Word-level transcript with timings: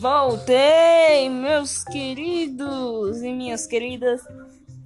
Voltei, 0.00 1.28
meus 1.28 1.84
queridos 1.84 3.20
e 3.20 3.34
minhas 3.34 3.66
queridas. 3.66 4.22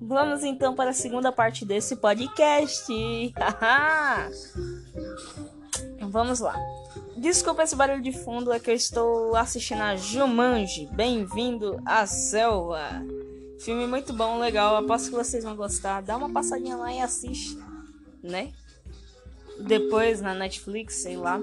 Vamos 0.00 0.42
então 0.42 0.74
para 0.74 0.90
a 0.90 0.92
segunda 0.92 1.30
parte 1.30 1.64
desse 1.64 1.94
podcast. 1.94 2.84
Vamos 6.10 6.40
lá. 6.40 6.56
Desculpa 7.16 7.62
esse 7.62 7.76
barulho 7.76 8.02
de 8.02 8.10
fundo, 8.10 8.52
é 8.52 8.58
que 8.58 8.68
eu 8.68 8.74
estou 8.74 9.36
assistindo 9.36 9.82
a 9.82 9.94
Jumanji. 9.94 10.88
Bem-vindo 10.90 11.80
à 11.86 12.06
selva. 12.06 13.00
Filme 13.60 13.86
muito 13.86 14.12
bom, 14.12 14.40
legal. 14.40 14.74
Aposto 14.74 15.10
que 15.10 15.16
vocês 15.16 15.44
vão 15.44 15.54
gostar. 15.54 16.02
Dá 16.02 16.16
uma 16.16 16.32
passadinha 16.32 16.74
lá 16.74 16.92
e 16.92 17.00
assiste, 17.00 17.56
né? 18.20 18.52
Depois 19.60 20.20
na 20.20 20.34
Netflix, 20.34 20.96
sei 20.96 21.16
lá. 21.16 21.40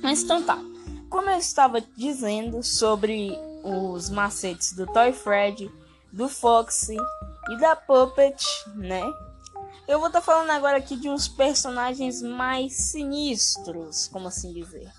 Mas 0.00 0.22
então 0.22 0.40
tá. 0.40 0.67
Como 1.08 1.30
eu 1.30 1.38
estava 1.38 1.80
dizendo 1.80 2.62
sobre 2.62 3.38
os 3.62 4.10
macetes 4.10 4.72
do 4.72 4.86
Toy 4.86 5.12
Fred, 5.12 5.70
do 6.12 6.28
Foxy 6.28 6.96
e 7.50 7.56
da 7.56 7.74
Puppet, 7.74 8.44
né? 8.74 9.02
Eu 9.86 9.98
vou 9.98 10.08
estar 10.08 10.20
tá 10.20 10.26
falando 10.26 10.50
agora 10.50 10.76
aqui 10.76 10.96
de 10.96 11.08
uns 11.08 11.26
personagens 11.28 12.20
mais 12.20 12.74
sinistros, 12.74 14.08
como 14.08 14.28
assim 14.28 14.52
dizer. 14.52 14.92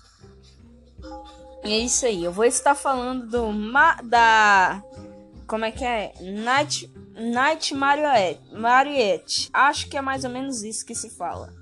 E 1.64 1.72
é 1.72 1.78
isso 1.78 2.06
aí, 2.06 2.24
eu 2.24 2.32
vou 2.32 2.44
estar 2.44 2.74
falando 2.74 3.26
do 3.28 3.52
ma 3.52 4.00
da 4.02 4.82
como 5.46 5.64
é 5.64 5.70
que 5.70 5.84
é? 5.84 6.12
Night 6.20 6.90
Night 7.14 7.74
Mariette. 7.74 8.40
Mariette. 8.52 9.50
Acho 9.52 9.88
que 9.88 9.96
é 9.96 10.00
mais 10.00 10.24
ou 10.24 10.30
menos 10.30 10.62
isso 10.62 10.86
que 10.86 10.94
se 10.94 11.10
fala. 11.10 11.52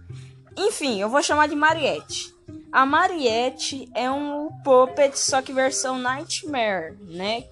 Enfim, 0.56 1.00
eu 1.00 1.08
vou 1.08 1.22
chamar 1.22 1.48
de 1.48 1.56
Mariette. 1.56 2.34
A 2.70 2.84
Mariette 2.84 3.90
é 3.94 4.10
um 4.10 4.50
puppet, 4.62 5.18
só 5.18 5.40
que 5.40 5.52
versão 5.52 5.98
Nightmare, 5.98 6.96
né? 7.02 7.44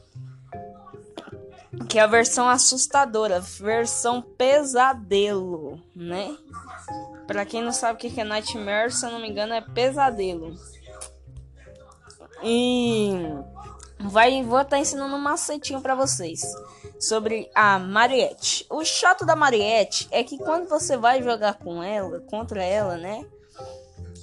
Que 1.89 1.99
é 1.99 2.03
a 2.03 2.07
versão 2.07 2.49
assustadora, 2.49 3.41
versão 3.41 4.21
pesadelo, 4.21 5.81
né? 5.95 6.37
Pra 7.27 7.45
quem 7.45 7.63
não 7.63 7.73
sabe 7.73 7.95
o 7.95 7.99
que 7.99 8.21
é 8.21 8.25
Nightmare, 8.25 8.93
se 8.93 9.05
eu 9.05 9.11
não 9.11 9.21
me 9.21 9.29
engano, 9.29 9.55
é 9.55 9.61
pesadelo. 9.61 10.55
E 12.43 13.13
vai, 13.99 14.43
vou 14.43 14.61
estar 14.61 14.77
tá 14.77 14.79
ensinando 14.79 15.17
um 15.17 15.21
macetinho 15.21 15.81
para 15.81 15.95
vocês 15.95 16.43
sobre 17.01 17.51
a 17.55 17.79
Mariette. 17.79 18.67
O 18.71 18.85
chato 18.85 19.25
da 19.25 19.37
Mariette 19.37 20.09
é 20.11 20.23
que 20.23 20.39
quando 20.39 20.69
você 20.69 20.97
vai 20.97 21.23
jogar 21.23 21.55
com 21.55 21.83
ela, 21.83 22.21
contra 22.21 22.63
ela, 22.63 22.97
né? 22.97 23.25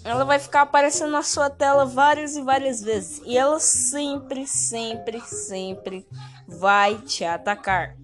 Ela 0.03 0.25
vai 0.25 0.37
ficar 0.37 0.61
aparecendo 0.61 1.11
na 1.11 1.23
sua 1.23 1.49
tela 1.49 1.85
várias 1.85 2.35
e 2.35 2.41
várias 2.41 2.81
vezes. 2.81 3.21
E 3.25 3.37
ela 3.37 3.59
sempre, 3.59 4.45
sempre, 4.45 5.21
sempre 5.21 6.05
vai 6.47 6.97
te 6.97 7.23
atacar. 7.23 7.95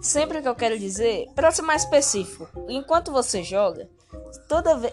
Sempre 0.00 0.42
que 0.42 0.48
eu 0.48 0.54
quero 0.54 0.78
dizer, 0.78 1.28
para 1.34 1.50
ser 1.50 1.62
mais 1.62 1.84
específico, 1.84 2.48
enquanto 2.68 3.12
você 3.12 3.42
joga, 3.42 3.88
toda 4.48 4.76
vez, 4.76 4.92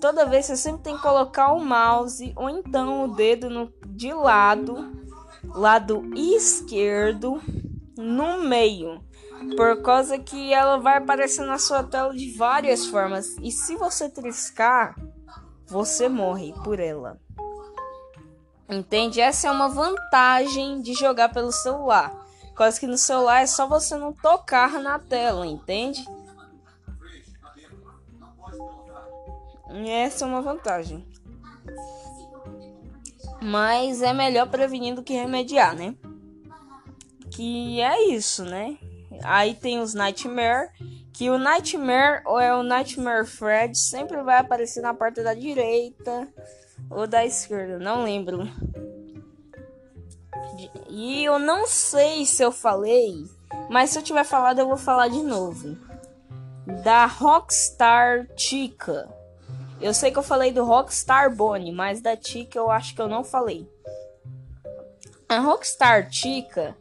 toda 0.00 0.26
vez 0.26 0.46
você 0.46 0.56
sempre 0.56 0.82
tem 0.82 0.96
que 0.96 1.02
colocar 1.02 1.52
o 1.52 1.64
mouse 1.64 2.32
ou 2.34 2.48
então 2.48 3.04
o 3.04 3.14
dedo 3.14 3.50
no, 3.50 3.72
de 3.86 4.12
lado, 4.12 4.92
lado 5.44 6.02
esquerdo, 6.14 7.40
no 7.96 8.40
meio. 8.42 9.00
Por 9.56 9.82
causa 9.82 10.18
que 10.18 10.52
ela 10.52 10.78
vai 10.78 10.96
aparecer 10.96 11.44
na 11.44 11.58
sua 11.58 11.82
tela 11.82 12.14
de 12.14 12.32
várias 12.36 12.86
formas. 12.86 13.36
E 13.42 13.50
se 13.50 13.76
você 13.76 14.08
triscar, 14.08 14.96
você 15.66 16.08
morre 16.08 16.54
por 16.64 16.80
ela. 16.80 17.20
Entende? 18.68 19.20
Essa 19.20 19.48
é 19.48 19.50
uma 19.50 19.68
vantagem 19.68 20.80
de 20.80 20.94
jogar 20.94 21.28
pelo 21.28 21.52
celular. 21.52 22.26
Causa 22.54 22.80
que 22.80 22.86
no 22.86 22.96
celular 22.96 23.42
é 23.42 23.46
só 23.46 23.66
você 23.66 23.96
não 23.96 24.14
tocar 24.14 24.80
na 24.80 24.98
tela, 24.98 25.46
entende? 25.46 26.04
Essa 29.86 30.24
é 30.24 30.28
uma 30.28 30.40
vantagem. 30.40 31.06
Mas 33.42 34.00
é 34.00 34.12
melhor 34.14 34.48
prevenir 34.48 34.94
do 34.94 35.02
que 35.02 35.12
remediar, 35.12 35.76
né? 35.76 35.94
Que 37.30 37.80
é 37.80 38.08
isso, 38.08 38.42
né? 38.44 38.78
Aí 39.22 39.54
tem 39.54 39.80
os 39.80 39.94
Nightmare, 39.94 40.70
que 41.12 41.30
o 41.30 41.38
Nightmare 41.38 42.22
ou 42.26 42.38
é 42.38 42.54
o 42.54 42.62
Nightmare 42.62 43.26
Fred 43.26 43.78
sempre 43.78 44.22
vai 44.22 44.38
aparecer 44.38 44.82
na 44.82 44.94
porta 44.94 45.22
da 45.22 45.34
direita 45.34 46.28
ou 46.90 47.06
da 47.06 47.24
esquerda, 47.24 47.78
não 47.78 48.04
lembro. 48.04 48.48
E 50.88 51.24
eu 51.24 51.38
não 51.38 51.66
sei 51.66 52.24
se 52.24 52.42
eu 52.42 52.52
falei, 52.52 53.24
mas 53.70 53.90
se 53.90 53.98
eu 53.98 54.02
tiver 54.02 54.24
falado 54.24 54.58
eu 54.58 54.68
vou 54.68 54.76
falar 54.76 55.08
de 55.08 55.22
novo. 55.22 55.76
Da 56.82 57.06
Rockstar 57.06 58.26
Chica. 58.36 59.08
Eu 59.80 59.92
sei 59.92 60.10
que 60.10 60.18
eu 60.18 60.22
falei 60.22 60.52
do 60.52 60.64
Rockstar 60.64 61.34
Bonnie, 61.34 61.72
mas 61.72 62.00
da 62.00 62.16
Chica 62.16 62.58
eu 62.58 62.70
acho 62.70 62.94
que 62.94 63.00
eu 63.00 63.08
não 63.08 63.22
falei. 63.22 63.68
A 65.28 65.38
Rockstar 65.38 66.10
Chica 66.10 66.76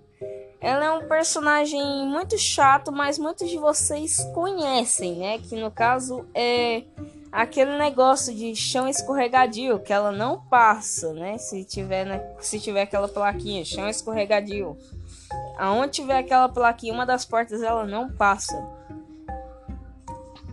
ela 0.62 0.86
é 0.86 0.92
um 0.92 1.08
personagem 1.08 1.82
muito 2.08 2.38
chato, 2.38 2.92
mas 2.92 3.20
muitos 3.20 3.50
de 3.50 3.58
vocês 3.58 4.24
conhecem, 4.34 5.16
né? 5.18 5.40
Que 5.40 5.56
no 5.56 5.70
caso 5.70 6.26
é 6.34 6.84
aquele 7.32 7.78
negócio 7.78 8.34
de 8.34 8.56
chão 8.56 8.88
escorregadio 8.88 9.80
que 9.80 9.92
ela 9.92 10.12
não 10.12 10.40
passa, 10.40 11.14
né? 11.14 11.38
Se 11.38 11.64
tiver, 11.66 12.06
né? 12.06 12.20
se 12.40 12.60
tiver 12.60 12.84
aquela 12.84 13.08
plaquinha, 13.08 13.66
chão 13.66 13.88
escorregadio. 13.90 14.78
Aonde 15.58 15.94
tiver 15.94 16.18
aquela 16.18 16.50
plaquinha, 16.50 16.94
uma 16.94 17.06
das 17.06 17.26
portas 17.26 17.62
ela 17.62 17.86
não 17.86 18.10
passa. 18.10 18.56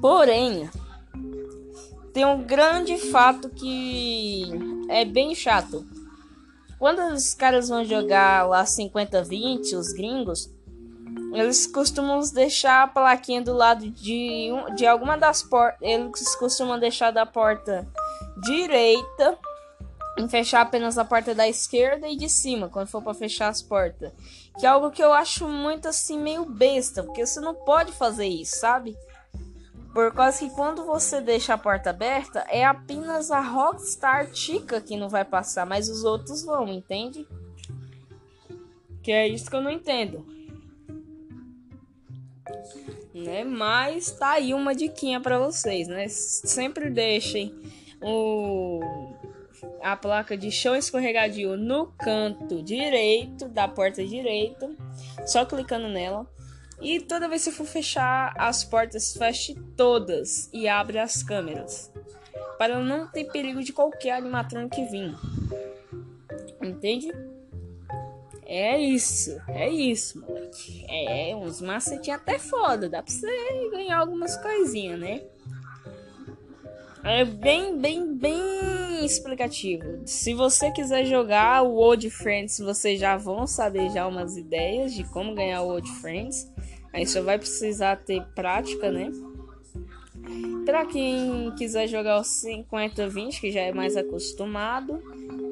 Porém, 0.01 0.69
tem 2.13 2.25
um 2.25 2.43
grande 2.43 2.99
fato 2.99 3.49
que 3.49 4.51
é 4.89 5.05
bem 5.05 5.35
chato. 5.35 5.87
Quando 6.83 6.99
os 7.15 7.33
caras 7.33 7.69
vão 7.69 7.85
jogar 7.85 8.45
lá 8.49 8.65
50-20, 8.65 9.79
os 9.79 9.93
gringos, 9.93 10.51
eles 11.33 11.65
costumam 11.65 12.19
deixar 12.35 12.83
a 12.83 12.89
plaquinha 12.89 13.41
do 13.41 13.53
lado 13.53 13.89
de, 13.89 14.49
de 14.75 14.85
alguma 14.85 15.17
das 15.17 15.45
portas. 15.45 15.79
Eles 15.81 16.35
costumam 16.35 16.81
deixar 16.81 17.13
da 17.13 17.25
porta 17.25 17.87
direita 18.43 19.39
e 20.19 20.29
fechar 20.29 20.63
apenas 20.63 20.99
a 20.99 21.05
porta 21.05 21.33
da 21.33 21.49
esquerda 21.49 22.09
e 22.09 22.17
de 22.17 22.29
cima, 22.29 22.69
quando 22.69 22.89
for 22.89 23.01
para 23.01 23.15
fechar 23.15 23.47
as 23.47 23.63
portas. 23.63 24.11
Que 24.59 24.67
é 24.67 24.69
algo 24.69 24.91
que 24.91 25.05
eu 25.05 25.13
acho 25.13 25.47
muito 25.47 25.87
assim 25.87 26.19
meio 26.19 26.45
besta, 26.45 27.05
porque 27.05 27.25
você 27.25 27.39
não 27.39 27.55
pode 27.55 27.93
fazer 27.93 28.27
isso, 28.27 28.59
sabe? 28.59 28.99
Por 29.93 30.13
causa 30.15 30.39
que 30.39 30.51
quando 30.51 30.85
você 30.85 31.21
deixa 31.21 31.53
a 31.53 31.59
porta 31.59 31.91
aberta, 31.91 32.47
é 32.49 32.65
apenas 32.65 33.31
a 33.31 33.41
Rockstar 33.41 34.35
Chica 34.35 34.81
que 34.81 34.97
não 34.97 35.09
vai 35.09 35.25
passar, 35.25 35.67
mas 35.67 35.89
os 35.89 36.03
outros 36.03 36.43
vão, 36.45 36.67
entende? 36.69 37.27
Que 39.03 39.13
é 39.13 39.29
isso 39.29 39.51
que 39.51 39.57
eu 39.57 39.61
não 39.61 39.71
entendo. 39.71 40.25
Né? 43.15 43.45
Mas 43.45 44.11
tá 44.13 44.33
aí 44.33 44.55
uma 44.55 44.75
diquinha 44.75 45.21
para 45.21 45.39
vocês, 45.39 45.89
né? 45.89 46.09
Sempre 46.09 46.89
deixem 46.89 47.55
o 48.01 48.81
a 49.83 49.97
placa 49.97 50.37
de 50.37 50.51
chão 50.51 50.77
escorregadio 50.77 51.57
no 51.57 51.87
canto 51.99 52.63
direito 52.63 53.49
da 53.49 53.67
porta 53.67 54.05
direita, 54.05 54.71
só 55.27 55.45
clicando 55.45 55.89
nela. 55.89 56.27
E 56.83 57.01
toda 57.01 57.29
vez 57.29 57.45
que 57.45 57.53
for 57.53 57.65
fechar 57.65 58.35
as 58.37 58.65
portas, 58.65 59.15
feche 59.17 59.55
todas 59.77 60.51
e 60.53 60.67
abre 60.67 60.99
as 60.99 61.23
câmeras. 61.23 61.93
Para 62.59 62.81
não 62.81 63.07
ter 63.07 63.25
perigo 63.31 63.63
de 63.63 63.73
qualquer 63.73 64.17
animatrônico 64.17 64.75
que 64.75 64.85
vir. 64.87 65.15
Entende? 66.61 67.13
É 68.45 68.79
isso, 68.79 69.41
é 69.49 69.71
isso, 69.71 70.21
moleque. 70.21 70.85
É, 70.89 71.35
uns 71.35 71.61
macetinhos 71.61 72.21
até 72.21 72.39
foda. 72.39 72.89
Dá 72.89 73.03
pra 73.03 73.13
você 73.13 73.71
ganhar 73.71 73.99
algumas 73.99 74.37
coisinhas, 74.37 74.99
né? 74.99 75.23
É 77.05 77.25
bem, 77.25 77.79
bem, 77.79 78.15
bem 78.15 79.05
explicativo. 79.05 80.03
Se 80.05 80.35
você 80.35 80.71
quiser 80.71 81.05
jogar 81.05 81.63
o 81.63 81.77
Old 81.77 82.09
Friends, 82.11 82.59
vocês 82.59 83.01
já 83.01 83.17
vão 83.17 83.47
saber 83.47 83.91
já 83.91 84.07
umas 84.07 84.37
ideias 84.37 84.95
de 84.95 85.03
como 85.05 85.35
ganhar 85.35 85.63
o 85.63 85.69
Old 85.69 85.91
Friends. 86.01 86.52
Aí 86.93 87.07
só 87.07 87.23
vai 87.23 87.39
precisar 87.39 87.97
ter 87.97 88.23
prática, 88.35 88.91
né? 88.91 89.11
Para 90.65 90.87
quem 90.87 91.51
quiser 91.57 91.89
jogar 91.89 92.19
o 92.19 92.23
50-20, 92.23 93.41
que 93.41 93.51
já 93.51 93.61
é 93.61 93.73
mais 93.73 93.97
acostumado, 93.97 95.03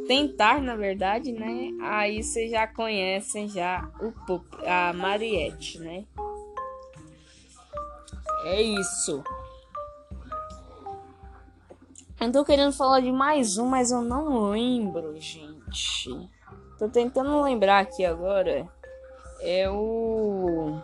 tentar, 0.07 0.61
na 0.61 0.77
verdade, 0.77 1.33
né? 1.33 1.71
Aí 1.81 2.23
vocês 2.23 2.51
já 2.51 2.67
conhecem 2.67 3.49
já 3.49 3.91
o 4.01 4.13
a 4.67 4.93
Mariette, 4.93 5.79
né? 5.79 6.05
É 8.45 8.63
isso. 8.63 9.23
Eu 12.21 12.31
tô 12.31 12.45
querendo 12.45 12.73
falar 12.73 13.01
de 13.01 13.11
mais 13.11 13.57
um, 13.57 13.67
mas 13.67 13.91
eu 13.91 14.03
não 14.03 14.51
lembro, 14.51 15.19
gente. 15.19 16.11
Tô 16.79 16.89
tentando 16.89 17.43
lembrar 17.43 17.81
aqui 17.81 18.05
agora. 18.05 18.69
É 19.41 19.71
o. 19.71 20.79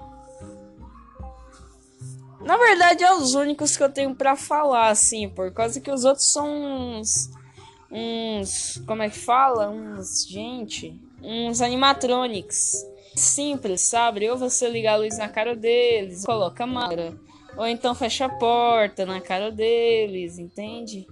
Na 2.46 2.56
verdade, 2.56 3.02
é 3.02 3.12
os 3.12 3.34
únicos 3.34 3.76
que 3.76 3.82
eu 3.82 3.88
tenho 3.88 4.14
para 4.14 4.36
falar, 4.36 4.90
assim, 4.90 5.28
por 5.28 5.52
causa 5.52 5.80
que 5.80 5.90
os 5.90 6.04
outros 6.04 6.30
são 6.30 6.48
uns. 6.48 7.28
Uns. 7.90 8.80
Como 8.86 9.02
é 9.02 9.10
que 9.10 9.18
fala? 9.18 9.68
Uns. 9.68 10.24
Gente. 10.28 10.94
Uns 11.20 11.60
animatronics. 11.60 12.86
Simples, 13.16 13.80
sabe? 13.80 14.30
Ou 14.30 14.38
você 14.38 14.68
liga 14.68 14.92
a 14.92 14.96
luz 14.96 15.18
na 15.18 15.28
cara 15.28 15.56
deles, 15.56 16.24
coloca 16.24 16.62
a 16.62 16.66
máscara. 16.68 17.18
Ou 17.56 17.66
então 17.66 17.96
fecha 17.96 18.26
a 18.26 18.28
porta 18.28 19.04
na 19.04 19.20
cara 19.20 19.50
deles, 19.50 20.38
entende? 20.38 21.04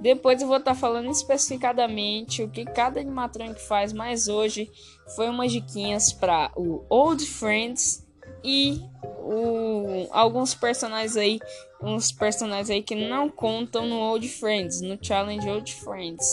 Depois 0.00 0.40
eu 0.40 0.48
vou 0.48 0.56
estar 0.56 0.72
tá 0.72 0.80
falando 0.80 1.10
especificadamente 1.10 2.42
o 2.42 2.48
que 2.48 2.64
cada 2.64 3.00
animatronic 3.00 3.60
faz, 3.60 3.92
mas 3.92 4.28
hoje 4.28 4.70
foi 5.14 5.28
umas 5.28 5.52
diquinhas 5.52 6.10
para 6.10 6.50
o 6.56 6.86
Old 6.88 7.26
Friends 7.26 8.07
e 8.42 8.80
o, 9.20 10.06
alguns 10.10 10.54
personagens 10.54 11.16
aí, 11.16 11.38
uns 11.82 12.12
personagens 12.12 12.70
aí 12.70 12.82
que 12.82 12.94
não 12.94 13.28
contam 13.28 13.86
no 13.86 13.96
Old 13.96 14.28
Friends, 14.28 14.80
no 14.80 14.98
Challenge 15.00 15.48
Old 15.48 15.74
Friends. 15.74 16.26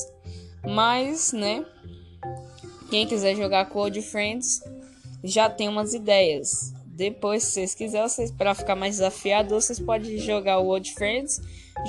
Mas, 0.65 1.33
né, 1.33 1.65
quem 2.89 3.05
quiser 3.05 3.35
jogar 3.35 3.65
com 3.65 3.79
Old 3.79 4.01
Friends 4.01 4.61
já 5.23 5.49
tem 5.49 5.67
umas 5.67 5.93
ideias. 5.93 6.73
Depois, 6.85 7.43
se 7.43 7.51
vocês 7.51 7.75
quiserem, 7.75 8.07
para 8.37 8.55
ficar 8.55 8.75
mais 8.75 8.95
desafiador, 8.95 9.61
vocês 9.61 9.79
podem 9.79 10.17
jogar 10.17 10.59
o 10.59 10.67
Old 10.67 10.93
Friends 10.93 11.41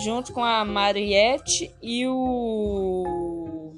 junto 0.03 0.33
com 0.33 0.43
a 0.43 0.65
Mariette 0.65 1.73
e 1.81 2.07
o. 2.09 3.73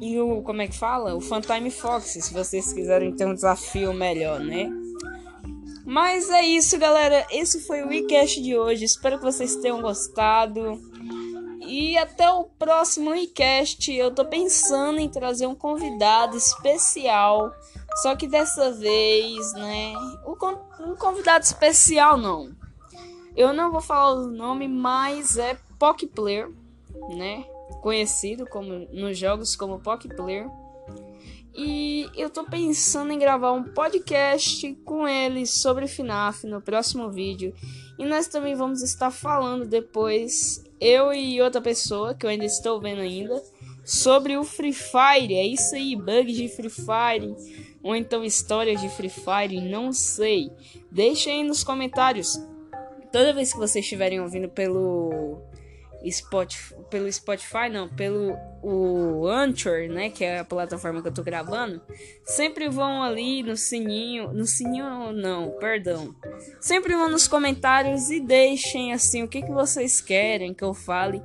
E 0.00 0.20
o. 0.20 0.42
Como 0.42 0.62
é 0.62 0.68
que 0.68 0.76
fala? 0.76 1.14
O 1.16 1.20
Funtime 1.20 1.70
Fox, 1.70 2.04
se 2.04 2.32
vocês 2.32 2.72
quiserem 2.72 3.14
ter 3.16 3.26
um 3.26 3.34
desafio 3.34 3.92
melhor, 3.92 4.38
né? 4.38 4.70
Mas 5.90 6.30
é 6.30 6.42
isso, 6.42 6.78
galera. 6.78 7.26
Esse 7.32 7.60
foi 7.66 7.82
o 7.82 7.88
WeCast 7.88 8.40
de 8.40 8.56
hoje. 8.56 8.84
Espero 8.84 9.18
que 9.18 9.24
vocês 9.24 9.56
tenham 9.56 9.82
gostado. 9.82 10.80
E 11.66 11.98
até 11.98 12.30
o 12.30 12.44
próximo 12.44 13.10
WeCast. 13.10 13.92
Eu 13.92 14.14
tô 14.14 14.24
pensando 14.24 15.00
em 15.00 15.08
trazer 15.08 15.48
um 15.48 15.54
convidado 15.54 16.36
especial 16.36 17.52
só 17.96 18.14
que 18.14 18.26
dessa 18.26 18.70
vez, 18.72 19.52
né? 19.54 19.92
Um 20.80 20.94
convidado 20.94 21.44
especial 21.44 22.16
não. 22.16 22.54
Eu 23.36 23.52
não 23.52 23.70
vou 23.70 23.80
falar 23.80 24.12
o 24.12 24.26
nome, 24.26 24.68
mas 24.68 25.36
é 25.36 25.58
Pock 25.78 26.06
Player, 26.06 26.48
né? 27.16 27.44
Conhecido 27.82 28.46
como 28.46 28.86
nos 28.92 29.18
jogos 29.18 29.56
como 29.56 29.80
Pock 29.80 30.08
Player. 30.08 30.48
E 31.54 32.08
eu 32.16 32.30
tô 32.30 32.44
pensando 32.44 33.12
em 33.12 33.18
gravar 33.18 33.52
um 33.52 33.64
podcast 33.64 34.72
com 34.84 35.06
ele 35.06 35.46
sobre 35.46 35.86
FNAF 35.86 36.46
no 36.46 36.60
próximo 36.60 37.10
vídeo. 37.10 37.52
E 37.98 38.04
nós 38.04 38.28
também 38.28 38.54
vamos 38.54 38.82
estar 38.82 39.10
falando 39.10 39.66
depois, 39.66 40.64
eu 40.80 41.12
e 41.12 41.40
outra 41.42 41.60
pessoa, 41.60 42.14
que 42.14 42.24
eu 42.24 42.30
ainda 42.30 42.44
estou 42.44 42.80
vendo 42.80 43.00
ainda, 43.00 43.42
sobre 43.84 44.36
o 44.36 44.44
Free 44.44 44.72
Fire. 44.72 45.34
É 45.34 45.46
isso 45.46 45.74
aí, 45.74 45.96
bugs 45.96 46.36
de 46.36 46.48
Free 46.48 46.70
Fire 46.70 47.34
ou 47.82 47.96
então 47.96 48.24
histórias 48.24 48.80
de 48.80 48.88
Free 48.88 49.08
Fire, 49.08 49.60
não 49.60 49.92
sei. 49.92 50.50
Deixem 50.90 51.40
aí 51.40 51.42
nos 51.42 51.64
comentários. 51.64 52.38
Toda 53.12 53.32
vez 53.32 53.52
que 53.52 53.58
vocês 53.58 53.84
estiverem 53.84 54.20
ouvindo 54.20 54.48
pelo 54.48 55.40
Spotify, 56.08 56.74
pelo 56.90 57.10
Spotify, 57.10 57.68
não, 57.70 57.88
pelo 57.88 58.36
o 58.62 59.26
Anchor, 59.26 59.88
né, 59.88 60.10
que 60.10 60.24
é 60.24 60.40
a 60.40 60.44
plataforma 60.44 61.00
que 61.00 61.08
eu 61.08 61.14
tô 61.14 61.22
gravando, 61.22 61.80
sempre 62.24 62.68
vão 62.68 63.02
ali 63.02 63.42
no 63.42 63.56
sininho, 63.56 64.32
no 64.32 64.46
sininho 64.46 65.12
não, 65.12 65.52
perdão. 65.52 66.14
Sempre 66.60 66.94
vão 66.94 67.08
nos 67.08 67.26
comentários 67.26 68.10
e 68.10 68.20
deixem 68.20 68.92
assim 68.92 69.22
o 69.22 69.28
que 69.28 69.42
que 69.42 69.52
vocês 69.52 70.00
querem 70.00 70.52
que 70.52 70.64
eu 70.64 70.74
fale, 70.74 71.22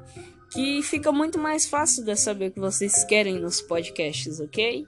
que 0.51 0.81
fica 0.81 1.11
muito 1.11 1.37
mais 1.37 1.65
fácil 1.65 2.05
de 2.05 2.15
saber 2.15 2.47
o 2.47 2.51
que 2.51 2.59
vocês 2.59 3.03
querem 3.03 3.39
nos 3.39 3.61
podcasts, 3.61 4.39
OK? 4.39 4.87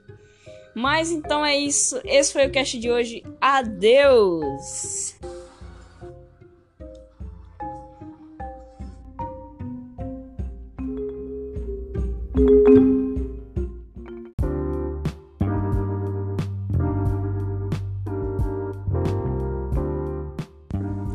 Mas 0.74 1.10
então 1.10 1.44
é 1.44 1.56
isso. 1.56 2.00
Esse 2.04 2.32
foi 2.32 2.46
o 2.46 2.52
cast 2.52 2.78
de 2.78 2.90
hoje. 2.90 3.24
Adeus! 3.40 5.16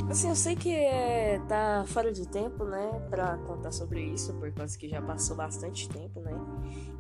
Assim, 0.10 0.28
eu 0.28 0.36
sei 0.36 0.56
que 0.58 0.70
é, 0.70 1.40
tá 1.48 1.86
fora 1.88 2.12
de 2.12 2.28
tempo, 2.28 2.66
né, 2.66 3.08
pra 3.10 3.38
contar 3.38 3.72
sobre 3.72 4.02
isso, 4.02 4.34
por 4.34 4.52
causa 4.52 4.78
que 4.78 4.90
já 4.90 5.02
passou 5.02 5.38
bastante 5.38 5.88
tempo, 5.88 6.20
né? 6.20 6.38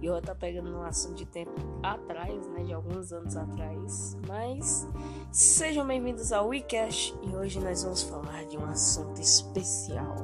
E 0.01 0.05
eu 0.05 0.21
tá 0.21 0.33
pegando 0.33 0.73
um 0.73 0.83
assunto 0.83 1.15
de 1.15 1.25
tempo 1.25 1.51
atrás, 1.83 2.47
né, 2.47 2.63
de 2.63 2.73
alguns 2.73 3.11
anos 3.11 3.35
atrás. 3.35 4.17
Mas 4.25 4.87
sejam 5.33 5.85
bem-vindos 5.85 6.31
ao 6.31 6.47
WeCast 6.47 7.13
e 7.23 7.35
hoje 7.35 7.59
nós 7.59 7.83
vamos 7.83 8.03
falar 8.03 8.45
de 8.45 8.57
um 8.57 8.63
assunto 8.67 9.19
especial. 9.19 10.15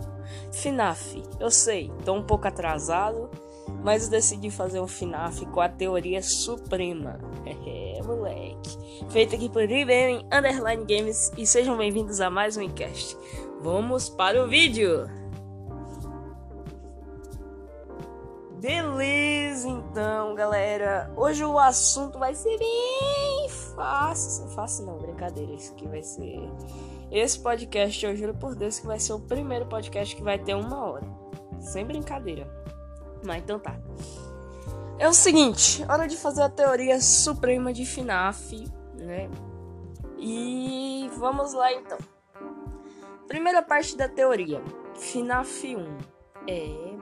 FNAF. 0.54 1.22
Eu 1.38 1.52
sei, 1.52 1.92
tô 2.06 2.14
um 2.14 2.24
pouco 2.24 2.48
atrasado, 2.48 3.30
mas 3.84 4.06
eu 4.06 4.10
decidi 4.10 4.50
fazer 4.50 4.80
um 4.80 4.88
FNAF 4.88 5.46
com 5.48 5.62
a 5.62 5.70
teoria 5.70 6.22
suprema. 6.22 7.20
É, 7.66 8.02
moleque. 8.04 8.78
Feito 9.10 9.36
aqui 9.36 9.50
por 9.50 9.64
IBM 9.64 10.26
Underline 10.32 10.86
Games 10.86 11.32
e 11.38 11.46
sejam 11.46 11.78
bem-vindos 11.78 12.22
a 12.22 12.30
mais 12.30 12.58
um 12.58 12.62
enquete. 12.62 13.16
Vamos 13.62 14.10
para 14.10 14.44
o 14.44 14.48
vídeo! 14.48 15.10
Beleza, 18.60 19.70
então, 19.70 20.36
galera. 20.36 21.10
Hoje 21.16 21.46
o 21.46 21.58
assunto 21.58 22.20
vai 22.20 22.36
ser 22.36 22.58
bem 22.58 23.50
fácil. 23.74 24.48
Fácil 24.50 24.86
não, 24.86 24.98
brincadeira. 24.98 25.54
Isso 25.54 25.72
aqui 25.72 25.88
vai 25.88 26.04
ser. 26.04 26.42
Esse 27.10 27.40
podcast, 27.40 28.06
eu 28.06 28.16
juro 28.18 28.34
por 28.34 28.56
Deus, 28.56 28.78
que 28.78 28.86
vai 28.86 29.00
ser 29.00 29.14
o 29.14 29.20
primeiro 29.20 29.66
podcast 29.66 30.14
que 30.14 30.22
vai 30.22 30.38
ter 30.38 30.56
uma 30.56 30.84
hora. 30.84 31.08
Sem 31.60 31.86
brincadeira. 31.86 32.46
Mas 33.24 33.44
então 33.44 33.60
tá. 33.60 33.76
É 34.98 35.08
o 35.08 35.14
seguinte, 35.14 35.86
hora 35.90 36.08
de 36.08 36.18
fazer 36.18 36.42
a 36.42 36.50
teoria 36.50 37.00
suprema 37.00 37.72
de 37.72 37.86
FNAF, 37.86 38.68
né? 38.96 39.30
E 40.18 41.10
vamos 41.16 41.54
lá 41.54 41.72
então. 41.72 41.98
Primeira 43.28 43.62
parte 43.62 43.96
da 43.96 44.10
teoria. 44.10 44.62
FNAF 44.96 45.76
1. 45.76 45.98
É, 46.48 46.98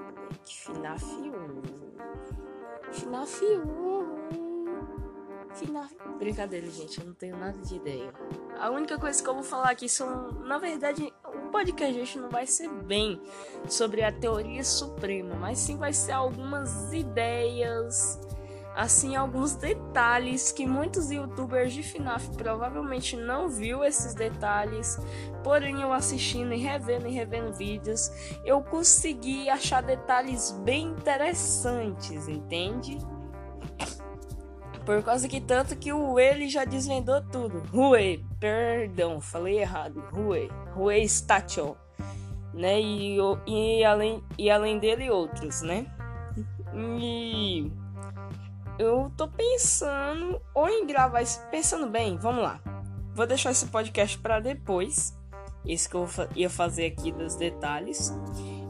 FNAF 0.45 1.05
1. 1.05 1.47
FNAF 2.91 3.43
1. 3.43 4.57
FNAF. 5.55 5.95
Brincadeira, 6.19 6.67
gente, 6.67 6.99
eu 6.99 7.07
não 7.07 7.13
tenho 7.13 7.35
nada 7.35 7.57
de 7.57 7.75
ideia. 7.75 8.13
A 8.59 8.69
única 8.69 8.99
coisa 8.99 9.21
que 9.21 9.27
eu 9.27 9.33
vou 9.33 9.43
falar 9.43 9.71
aqui 9.71 9.89
são, 9.89 10.31
na 10.43 10.59
verdade, 10.59 11.11
podcast 11.57 11.91
gente 11.91 12.19
não 12.19 12.29
vai 12.29 12.45
ser 12.45 12.69
bem 12.69 13.19
sobre 13.67 14.03
a 14.03 14.11
teoria 14.11 14.63
suprema, 14.63 15.33
mas 15.33 15.57
sim 15.57 15.75
vai 15.75 15.91
ser 15.91 16.11
algumas 16.11 16.93
ideias, 16.93 18.19
assim, 18.75 19.15
alguns 19.15 19.55
detalhes 19.55 20.51
que 20.51 20.67
muitos 20.67 21.09
youtubers 21.09 21.73
de 21.73 21.81
FNAF 21.81 22.29
provavelmente 22.37 23.17
não 23.17 23.49
viu 23.49 23.83
esses 23.83 24.13
detalhes, 24.13 24.99
porém 25.43 25.81
eu 25.81 25.91
assistindo 25.91 26.53
e 26.53 26.57
revendo 26.57 27.07
e 27.07 27.11
revendo 27.11 27.51
vídeos, 27.53 28.11
eu 28.45 28.61
consegui 28.61 29.49
achar 29.49 29.81
detalhes 29.81 30.51
bem 30.63 30.89
interessantes, 30.89 32.27
entende? 32.27 32.99
Por 34.85 35.01
causa 35.01 35.27
que 35.27 35.41
tanto 35.41 35.75
que 35.75 35.91
o 35.91 36.19
ele 36.19 36.47
já 36.47 36.63
desvendou 36.65 37.19
tudo. 37.19 37.63
Rue, 37.71 38.23
perdão, 38.39 39.19
falei 39.19 39.59
errado. 39.59 40.01
Rue, 40.13 40.49
Rue 40.77 41.07
Station, 41.09 41.75
né? 42.53 42.79
E, 42.79 43.17
e, 43.47 43.83
além, 43.83 44.23
e 44.37 44.49
além 44.49 44.77
dele 44.79 45.09
outros, 45.09 45.61
né? 45.61 45.85
E 46.73 47.71
eu 48.77 49.11
tô 49.17 49.27
pensando 49.27 50.39
ou 50.53 50.69
em 50.69 50.85
gravar 50.85 51.21
esse, 51.21 51.39
pensando 51.47 51.87
bem, 51.87 52.17
vamos 52.17 52.43
lá. 52.43 52.61
Vou 53.15 53.25
deixar 53.25 53.49
esse 53.49 53.65
podcast 53.67 54.17
para 54.19 54.39
depois. 54.39 55.17
Esse 55.65 55.89
que 55.89 55.95
eu 55.95 56.07
ia 56.35 56.49
fazer 56.49 56.85
aqui 56.85 57.11
dos 57.11 57.35
detalhes. 57.35 58.13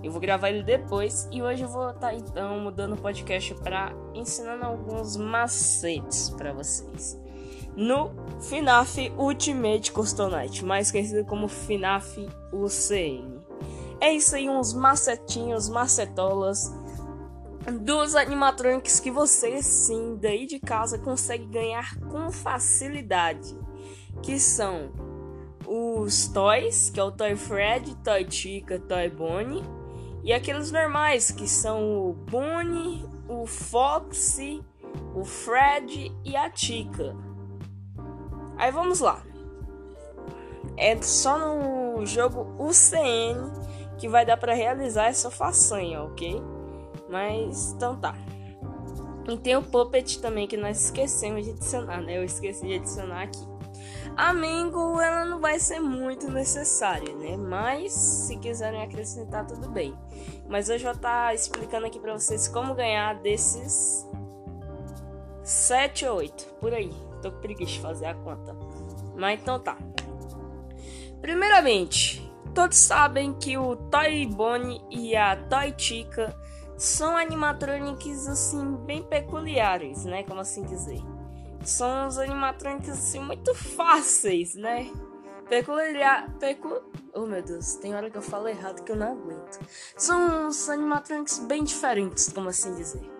Eu 0.02 0.12
vou 0.12 0.22
gravar 0.22 0.50
ele 0.50 0.64
depois 0.64 1.28
e 1.32 1.42
hoje 1.42 1.64
eu 1.64 1.68
vou 1.68 1.90
estar 1.90 2.08
tá, 2.08 2.14
então 2.14 2.60
mudando 2.60 2.94
o 2.94 2.98
podcast 2.98 3.54
para 3.56 3.92
ensinando 4.14 4.64
alguns 4.64 5.18
macetes 5.18 6.30
para 6.30 6.54
vocês. 6.54 7.20
No 7.78 8.10
FNAF 8.42 9.14
Ultimate 9.16 9.92
Custom 9.92 10.30
Night, 10.30 10.66
mais 10.66 10.92
conhecido 10.92 11.24
como 11.26 11.48
FNAF 11.48 12.28
UCN. 12.52 13.40
É 14.02 14.12
isso 14.12 14.36
aí, 14.36 14.50
uns 14.50 14.74
macetinhos, 14.74 15.70
macetolas 15.70 16.74
dos 17.72 18.16
animatronics 18.16 19.00
que 19.00 19.12
você 19.12 19.62
sim, 19.62 20.18
daí 20.20 20.48
de 20.48 20.60
casa, 20.60 20.98
consegue 20.98 21.46
ganhar 21.46 22.00
com 22.10 22.32
facilidade. 22.32 23.56
Que 24.24 24.40
são 24.40 24.92
os 25.68 26.28
toys, 26.30 26.90
que 26.90 27.00
é 27.00 27.04
o 27.04 27.12
Toy 27.12 27.36
Fred, 27.36 27.96
Toy 27.98 28.26
Chica, 28.28 28.80
Toy 28.80 29.08
Bonnie. 29.08 29.64
E 30.24 30.34
aqueles 30.34 30.72
normais, 30.72 31.30
que 31.30 31.48
são 31.48 32.10
o 32.10 32.14
Bonnie, 32.14 33.06
o 33.30 33.46
Foxy, 33.46 34.64
o 35.14 35.24
Fred 35.24 36.12
e 36.26 36.36
a 36.36 36.52
Chica. 36.54 37.16
Aí 38.58 38.72
vamos 38.72 39.00
lá. 39.00 39.22
É 40.76 41.00
só 41.02 41.38
no 41.38 42.06
jogo 42.06 42.56
UCN 42.60 43.52
que 43.98 44.08
vai 44.08 44.26
dar 44.26 44.38
para 44.38 44.54
realizar 44.54 45.08
essa 45.08 45.32
façanha, 45.32 46.04
ok? 46.04 46.42
Mas 47.10 47.72
então 47.74 47.96
tá. 47.96 48.16
E 49.28 49.38
tem 49.38 49.56
o 49.56 49.64
Puppet 49.64 50.22
também 50.22 50.48
que 50.48 50.56
nós 50.56 50.86
esquecemos 50.86 51.44
de 51.44 51.52
adicionar, 51.52 52.02
né? 52.02 52.18
Eu 52.18 52.24
esqueci 52.24 52.66
de 52.66 52.76
adicionar 52.76 53.24
aqui. 53.24 53.58
A 54.16 54.34
Mango 54.34 55.00
ela 55.02 55.26
não 55.26 55.40
vai 55.40 55.60
ser 55.60 55.80
muito 55.80 56.32
necessária, 56.32 57.14
né? 57.16 57.36
Mas 57.36 57.94
se 57.94 58.38
quiserem 58.38 58.82
acrescentar 58.82 59.46
tudo 59.46 59.70
bem. 59.70 59.94
Mas 60.48 60.70
eu 60.70 60.78
estar 60.78 60.94
tá 60.94 61.34
explicando 61.34 61.86
aqui 61.86 62.00
para 62.00 62.14
vocês 62.14 62.48
como 62.48 62.74
ganhar 62.74 63.16
desses 63.16 64.08
7 65.44 66.06
ou 66.06 66.18
8, 66.18 66.46
por 66.60 66.74
aí. 66.74 67.07
Tô 67.28 67.32
com 67.32 67.42
preguiça 67.42 67.74
de 67.74 67.82
fazer 67.82 68.06
a 68.06 68.14
conta. 68.14 68.56
Mas 69.16 69.42
então 69.42 69.60
tá. 69.60 69.78
Primeiramente, 71.20 72.32
todos 72.56 72.78
sabem 72.78 73.34
que 73.34 73.58
o 73.58 73.76
Toy 73.76 74.26
Bonnie 74.28 74.82
e 74.90 75.14
a 75.14 75.36
Toy 75.36 75.74
Chica 75.78 76.34
são 76.78 77.18
animatronics 77.18 78.28
assim 78.28 78.78
bem 78.86 79.04
peculiares, 79.04 80.06
né? 80.06 80.24
Como 80.24 80.40
assim 80.40 80.64
dizer? 80.64 81.02
São 81.64 82.08
os 82.08 82.18
animatronics 82.18 82.90
assim 82.90 83.20
muito 83.20 83.54
fáceis, 83.54 84.56
né? 84.56 84.90
Peculiar, 85.50 86.34
pecu... 86.40 86.82
Oh 87.14 87.26
meu 87.26 87.42
Deus, 87.42 87.76
tem 87.76 87.94
hora 87.96 88.10
que 88.10 88.18
eu 88.18 88.22
falo 88.22 88.48
errado 88.48 88.84
que 88.84 88.92
eu 88.92 88.96
não 88.96 89.12
aguento. 89.14 89.60
São 89.98 90.48
os 90.48 90.70
animatronics 90.70 91.40
bem 91.40 91.64
diferentes, 91.64 92.32
como 92.32 92.48
assim 92.48 92.74
dizer? 92.76 93.17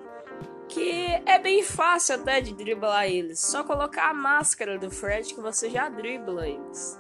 Que 0.68 1.22
é 1.26 1.40
bem 1.40 1.64
fácil 1.64 2.16
até 2.16 2.42
de 2.42 2.54
driblar 2.54 3.06
eles. 3.06 3.40
Só 3.40 3.64
colocar 3.64 4.10
a 4.10 4.14
máscara 4.14 4.78
do 4.78 4.92
Fred 4.92 5.34
que 5.34 5.42
você 5.42 5.70
já 5.70 5.90
dribla 5.90 6.48
eles. 6.48 7.00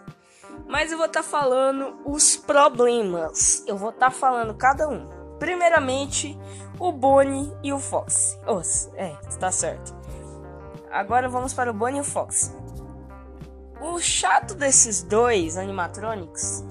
Mas 0.67 0.91
eu 0.91 0.97
vou 0.97 1.07
estar 1.07 1.21
tá 1.21 1.27
falando 1.27 1.99
os 2.05 2.35
problemas. 2.35 3.63
Eu 3.67 3.77
vou 3.77 3.89
estar 3.89 4.07
tá 4.07 4.11
falando 4.11 4.53
cada 4.55 4.87
um. 4.87 5.07
Primeiramente, 5.39 6.37
o 6.79 6.91
Bonnie 6.91 7.53
e 7.63 7.71
o 7.71 7.79
Fox. 7.79 8.37
Oh, 8.47 8.61
é, 8.95 9.15
está 9.29 9.51
certo. 9.51 9.95
Agora 10.91 11.29
vamos 11.29 11.53
para 11.53 11.69
o 11.69 11.73
Bonnie 11.73 11.97
e 11.97 12.01
o 12.01 12.03
Fox. 12.03 12.55
O 13.79 13.99
chato 13.99 14.55
desses 14.55 15.03
dois 15.03 15.57
animatronics 15.57 16.65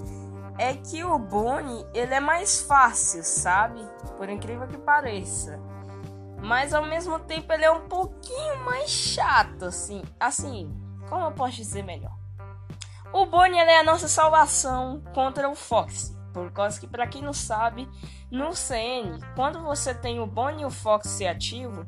é 0.58 0.74
que 0.74 1.04
o 1.04 1.18
Bonnie 1.18 1.86
ele 1.94 2.14
é 2.14 2.20
mais 2.20 2.60
fácil, 2.62 3.22
sabe? 3.22 3.80
Por 4.16 4.28
incrível 4.28 4.66
que 4.66 4.78
pareça. 4.78 5.60
Mas 6.40 6.74
ao 6.74 6.84
mesmo 6.84 7.18
tempo 7.20 7.52
ele 7.52 7.64
é 7.64 7.70
um 7.70 7.88
pouquinho 7.88 8.64
mais 8.64 8.90
chato, 8.90 9.66
assim. 9.66 10.02
Assim, 10.20 10.70
como 11.08 11.24
eu 11.24 11.32
posso 11.32 11.56
dizer 11.56 11.82
melhor? 11.82 12.16
O 13.12 13.24
Bonnie 13.24 13.58
é 13.58 13.80
a 13.80 13.84
nossa 13.84 14.08
salvação 14.08 15.02
contra 15.14 15.48
o 15.48 15.54
Fox. 15.54 16.14
Por 16.32 16.52
causa 16.52 16.78
que, 16.78 16.86
para 16.86 17.06
quem 17.06 17.22
não 17.22 17.32
sabe, 17.32 17.88
no 18.30 18.54
CN, 18.54 19.18
quando 19.34 19.62
você 19.62 19.94
tem 19.94 20.20
o 20.20 20.26
Bonnie 20.26 20.62
e 20.62 20.66
o 20.66 20.70
Fox 20.70 21.18
ativo, 21.22 21.86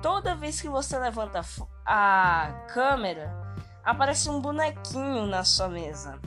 toda 0.00 0.36
vez 0.36 0.60
que 0.60 0.68
você 0.68 0.96
levanta 0.96 1.40
a 1.84 2.66
câmera, 2.72 3.34
aparece 3.82 4.30
um 4.30 4.40
bonequinho 4.40 5.26
na 5.26 5.42
sua 5.42 5.68
mesa. 5.68 6.20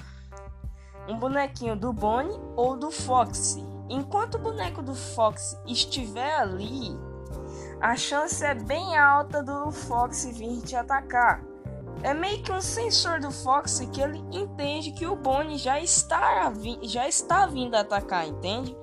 Um 1.08 1.18
bonequinho 1.18 1.76
do 1.76 1.94
Bonnie 1.94 2.38
ou 2.56 2.76
do 2.76 2.92
Fox. 2.92 3.58
Enquanto 3.90 4.36
o 4.36 4.40
boneco 4.40 4.82
do 4.82 4.96
Fox 4.96 5.58
estiver 5.66 6.36
ali, 6.36 6.98
a 7.84 7.98
chance 7.98 8.42
é 8.46 8.56
bem 8.56 8.98
alta 8.98 9.44
do 9.44 9.70
Fox 9.70 10.24
vir 10.24 10.62
te 10.62 10.74
atacar. 10.74 11.44
É 12.02 12.14
meio 12.14 12.42
que 12.42 12.50
um 12.50 12.62
sensor 12.62 13.20
do 13.20 13.30
Fox 13.30 13.82
que 13.92 14.00
ele 14.02 14.24
entende 14.32 14.94
que 14.94 15.06
o 15.06 15.18
Bonnie 15.18 15.58
já 15.58 15.82
está, 15.82 16.50
já 16.84 17.10
está 17.10 17.46
vindo 17.46 17.76
atacar, 17.76 18.26
entende? 18.26 18.74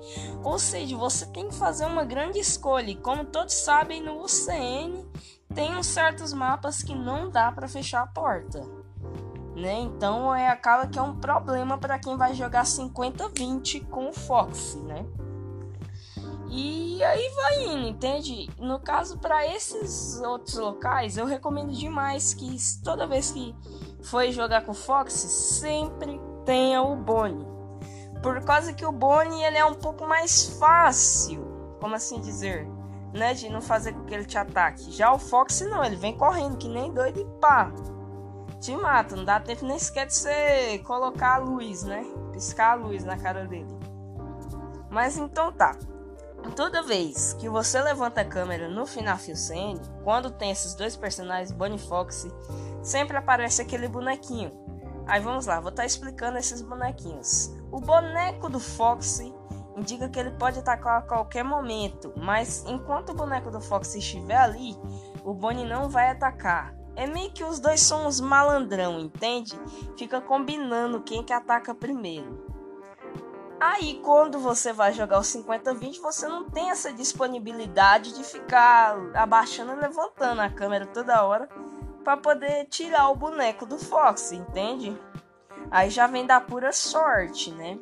Ou 0.43 0.59
seja, 0.59 0.95
você 0.95 1.25
tem 1.25 1.49
que 1.49 1.55
fazer 1.55 1.85
uma 1.85 2.05
grande 2.05 2.37
escolha. 2.37 2.91
E 2.91 2.95
como 2.95 3.25
todos 3.25 3.55
sabem, 3.55 4.03
no 4.03 4.23
UCN 4.23 5.03
tem 5.51 5.75
uns 5.75 5.87
certos 5.87 6.31
mapas 6.31 6.83
que 6.83 6.93
não 6.93 7.31
dá 7.31 7.51
para 7.51 7.67
fechar 7.67 8.03
a 8.03 8.07
porta. 8.07 8.63
Né? 9.55 9.79
Então 9.79 10.33
é, 10.33 10.47
acaba 10.47 10.85
que 10.85 10.99
é 10.99 11.01
um 11.01 11.15
problema 11.15 11.75
para 11.75 11.97
quem 11.97 12.15
vai 12.15 12.35
jogar 12.35 12.65
50-20 12.65 13.83
com 13.87 14.09
o 14.09 14.13
Fox, 14.13 14.75
né? 14.75 15.03
E 16.53 17.01
aí 17.01 17.29
vai 17.29 17.63
indo, 17.63 17.87
entende? 17.87 18.49
No 18.59 18.77
caso, 18.77 19.17
para 19.19 19.47
esses 19.47 20.19
outros 20.19 20.57
locais, 20.57 21.15
eu 21.15 21.25
recomendo 21.25 21.71
demais 21.71 22.33
que 22.33 22.57
toda 22.83 23.07
vez 23.07 23.31
que 23.31 23.55
for 24.03 24.29
jogar 24.31 24.65
com 24.65 24.71
o 24.71 24.75
Fox, 24.75 25.13
sempre 25.13 26.19
tenha 26.45 26.81
o 26.81 26.93
Bonnie. 26.97 27.47
Por 28.21 28.43
causa 28.43 28.73
que 28.73 28.85
o 28.85 28.91
Bonnie 28.91 29.41
ele 29.45 29.57
é 29.57 29.63
um 29.63 29.75
pouco 29.75 30.05
mais 30.05 30.57
fácil, 30.59 31.41
como 31.79 31.95
assim 31.95 32.19
dizer, 32.19 32.67
né? 33.13 33.33
De 33.33 33.47
não 33.47 33.61
fazer 33.61 33.93
com 33.93 34.03
que 34.03 34.13
ele 34.13 34.25
te 34.25 34.37
ataque. 34.37 34.91
Já 34.91 35.13
o 35.13 35.17
Fox 35.17 35.61
não, 35.61 35.81
ele 35.81 35.95
vem 35.95 36.17
correndo 36.17 36.57
que 36.57 36.67
nem 36.67 36.93
doido 36.93 37.21
e 37.21 37.25
pá. 37.39 37.71
Te 38.59 38.75
mata, 38.75 39.15
não 39.15 39.23
dá 39.23 39.39
tempo 39.39 39.65
nem 39.65 39.79
sequer 39.79 40.05
de 40.05 40.15
você 40.15 40.79
colocar 40.79 41.35
a 41.35 41.37
luz, 41.37 41.83
né? 41.83 42.05
Piscar 42.33 42.73
a 42.73 42.75
luz 42.75 43.05
na 43.05 43.17
cara 43.17 43.47
dele. 43.47 43.73
Mas 44.89 45.17
então 45.17 45.53
tá. 45.53 45.77
Toda 46.55 46.81
vez 46.81 47.33
que 47.33 47.47
você 47.47 47.81
levanta 47.81 48.21
a 48.21 48.25
câmera 48.25 48.67
no 48.67 48.85
final 48.85 49.17
CN, 49.17 49.79
quando 50.03 50.31
tem 50.31 50.51
esses 50.51 50.73
dois 50.73 50.95
personagens, 50.95 51.51
Bonnie 51.51 51.77
Fox, 51.77 52.27
sempre 52.83 53.15
aparece 53.15 53.61
aquele 53.61 53.87
bonequinho. 53.87 54.51
Aí 55.07 55.19
vamos 55.21 55.45
lá, 55.45 55.59
vou 55.59 55.69
estar 55.69 55.83
tá 55.83 55.85
explicando 55.85 56.37
esses 56.37 56.61
bonequinhos. 56.61 57.51
O 57.71 57.79
boneco 57.79 58.49
do 58.49 58.59
Fox 58.59 59.21
indica 59.77 60.09
que 60.09 60.19
ele 60.19 60.31
pode 60.31 60.59
atacar 60.59 60.99
a 60.99 61.01
qualquer 61.01 61.43
momento, 61.43 62.13
mas 62.17 62.65
enquanto 62.67 63.09
o 63.09 63.15
boneco 63.15 63.49
do 63.49 63.61
Fox 63.61 63.95
estiver 63.95 64.37
ali, 64.37 64.75
o 65.23 65.33
Bonnie 65.33 65.65
não 65.65 65.89
vai 65.89 66.09
atacar. 66.09 66.75
É 66.95 67.07
meio 67.07 67.31
que 67.31 67.43
os 67.43 67.59
dois 67.59 67.79
são 67.79 68.05
uns 68.05 68.19
malandrão, 68.19 68.99
entende? 68.99 69.57
Fica 69.97 70.19
combinando 70.19 71.01
quem 71.01 71.23
que 71.23 71.31
ataca 71.31 71.73
primeiro. 71.73 72.50
Aí, 73.63 74.01
quando 74.03 74.39
você 74.39 74.73
vai 74.73 74.91
jogar 74.91 75.19
o 75.19 75.21
50-20, 75.21 76.01
você 76.01 76.27
não 76.27 76.49
tem 76.49 76.71
essa 76.71 76.91
disponibilidade 76.91 78.11
de 78.11 78.23
ficar 78.23 78.97
abaixando 79.13 79.73
e 79.73 79.75
levantando 79.75 80.41
a 80.41 80.49
câmera 80.49 80.87
toda 80.87 81.21
hora 81.21 81.47
para 82.03 82.17
poder 82.17 82.65
tirar 82.65 83.09
o 83.09 83.15
boneco 83.15 83.67
do 83.67 83.77
Fox, 83.77 84.31
entende? 84.31 84.99
Aí 85.69 85.91
já 85.91 86.07
vem 86.07 86.25
da 86.25 86.41
pura 86.41 86.71
sorte, 86.71 87.51
né? 87.51 87.77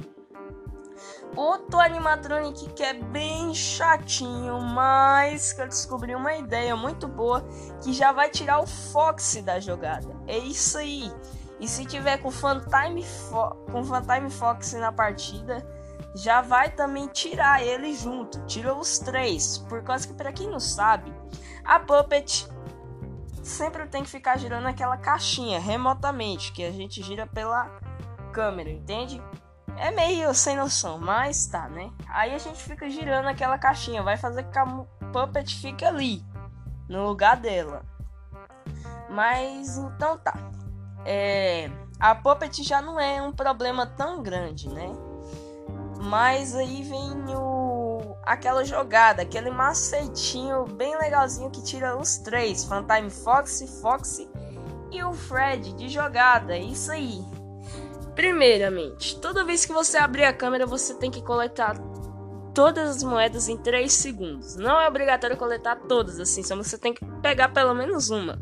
Outro 1.33 1.79
animatronic 1.79 2.73
que 2.73 2.83
é 2.83 2.93
bem 2.93 3.55
chatinho, 3.55 4.59
mas 4.59 5.53
que 5.53 5.61
eu 5.61 5.67
descobri 5.69 6.13
uma 6.13 6.35
ideia 6.35 6.75
muito 6.75 7.07
boa 7.07 7.41
que 7.81 7.93
já 7.93 8.11
vai 8.11 8.29
tirar 8.29 8.59
o 8.59 8.67
Fox 8.67 9.41
da 9.45 9.61
jogada. 9.61 10.13
É 10.27 10.37
isso 10.37 10.77
aí. 10.77 11.09
E 11.59 11.67
se 11.67 11.85
tiver 11.85 12.17
com 12.17 12.31
Fantime, 12.31 13.03
Fo 13.03 13.55
com 13.71 13.83
Fox 14.29 14.73
na 14.73 14.91
partida, 14.91 15.65
já 16.15 16.41
vai 16.41 16.71
também 16.71 17.07
tirar 17.07 17.61
ele 17.61 17.93
junto. 17.93 18.45
Tira 18.45 18.73
os 18.73 18.99
três. 18.99 19.57
Por 19.57 19.83
causa 19.83 20.07
que, 20.07 20.13
para 20.13 20.31
quem 20.31 20.49
não 20.49 20.59
sabe, 20.59 21.13
a 21.63 21.79
Puppet 21.79 22.47
sempre 23.43 23.85
tem 23.87 24.03
que 24.03 24.09
ficar 24.09 24.37
girando 24.37 24.67
aquela 24.67 24.97
caixinha 24.97 25.59
remotamente, 25.59 26.51
que 26.51 26.63
a 26.63 26.71
gente 26.71 27.01
gira 27.03 27.27
pela 27.27 27.69
câmera, 28.31 28.69
entende? 28.69 29.21
É 29.75 29.91
meio 29.91 30.33
sem 30.33 30.57
noção, 30.57 30.97
mas 30.97 31.47
tá, 31.47 31.69
né? 31.69 31.91
Aí 32.09 32.33
a 32.33 32.37
gente 32.37 32.61
fica 32.61 32.89
girando 32.89 33.27
aquela 33.27 33.57
caixinha, 33.57 34.03
vai 34.03 34.17
fazer 34.17 34.43
que 34.43 34.59
a 34.59 34.65
Puppet 35.11 35.55
fique 35.55 35.85
ali, 35.85 36.23
no 36.87 37.07
lugar 37.07 37.37
dela. 37.37 37.85
Mas 39.09 39.77
então 39.77 40.17
tá 40.17 40.33
é, 41.05 41.69
a 41.99 42.15
Puppet 42.15 42.63
já 42.63 42.81
não 42.81 42.99
é 42.99 43.21
um 43.21 43.31
problema 43.31 43.85
tão 43.85 44.21
grande, 44.21 44.69
né? 44.69 44.89
Mas 46.01 46.55
aí 46.55 46.81
vem 46.83 47.35
o, 47.35 48.15
aquela 48.23 48.63
jogada, 48.63 49.21
aquele 49.21 49.49
macetinho 49.49 50.65
bem 50.65 50.97
legalzinho 50.97 51.51
que 51.51 51.63
tira 51.63 51.97
os 51.97 52.17
três: 52.17 52.63
Fantime 52.63 53.09
Fox, 53.09 53.81
Fox 53.81 54.25
e 54.91 55.03
o 55.03 55.13
Fred 55.13 55.73
de 55.73 55.89
jogada. 55.89 56.55
É 56.55 56.61
isso 56.61 56.91
aí. 56.91 57.21
Primeiramente, 58.15 59.19
toda 59.19 59.45
vez 59.45 59.65
que 59.65 59.73
você 59.73 59.97
abrir 59.97 60.25
a 60.25 60.33
câmera, 60.33 60.65
você 60.65 60.93
tem 60.93 61.11
que 61.11 61.21
coletar 61.21 61.77
todas 62.53 62.97
as 62.97 63.03
moedas 63.03 63.47
em 63.47 63.57
3 63.57 63.91
segundos. 63.91 64.55
Não 64.55 64.79
é 64.79 64.87
obrigatório 64.87 65.37
coletar 65.37 65.77
todas, 65.87 66.19
assim, 66.19 66.43
só 66.43 66.55
você 66.55 66.77
tem 66.77 66.93
que 66.93 67.05
pegar 67.21 67.49
pelo 67.49 67.73
menos 67.73 68.09
uma. 68.09 68.37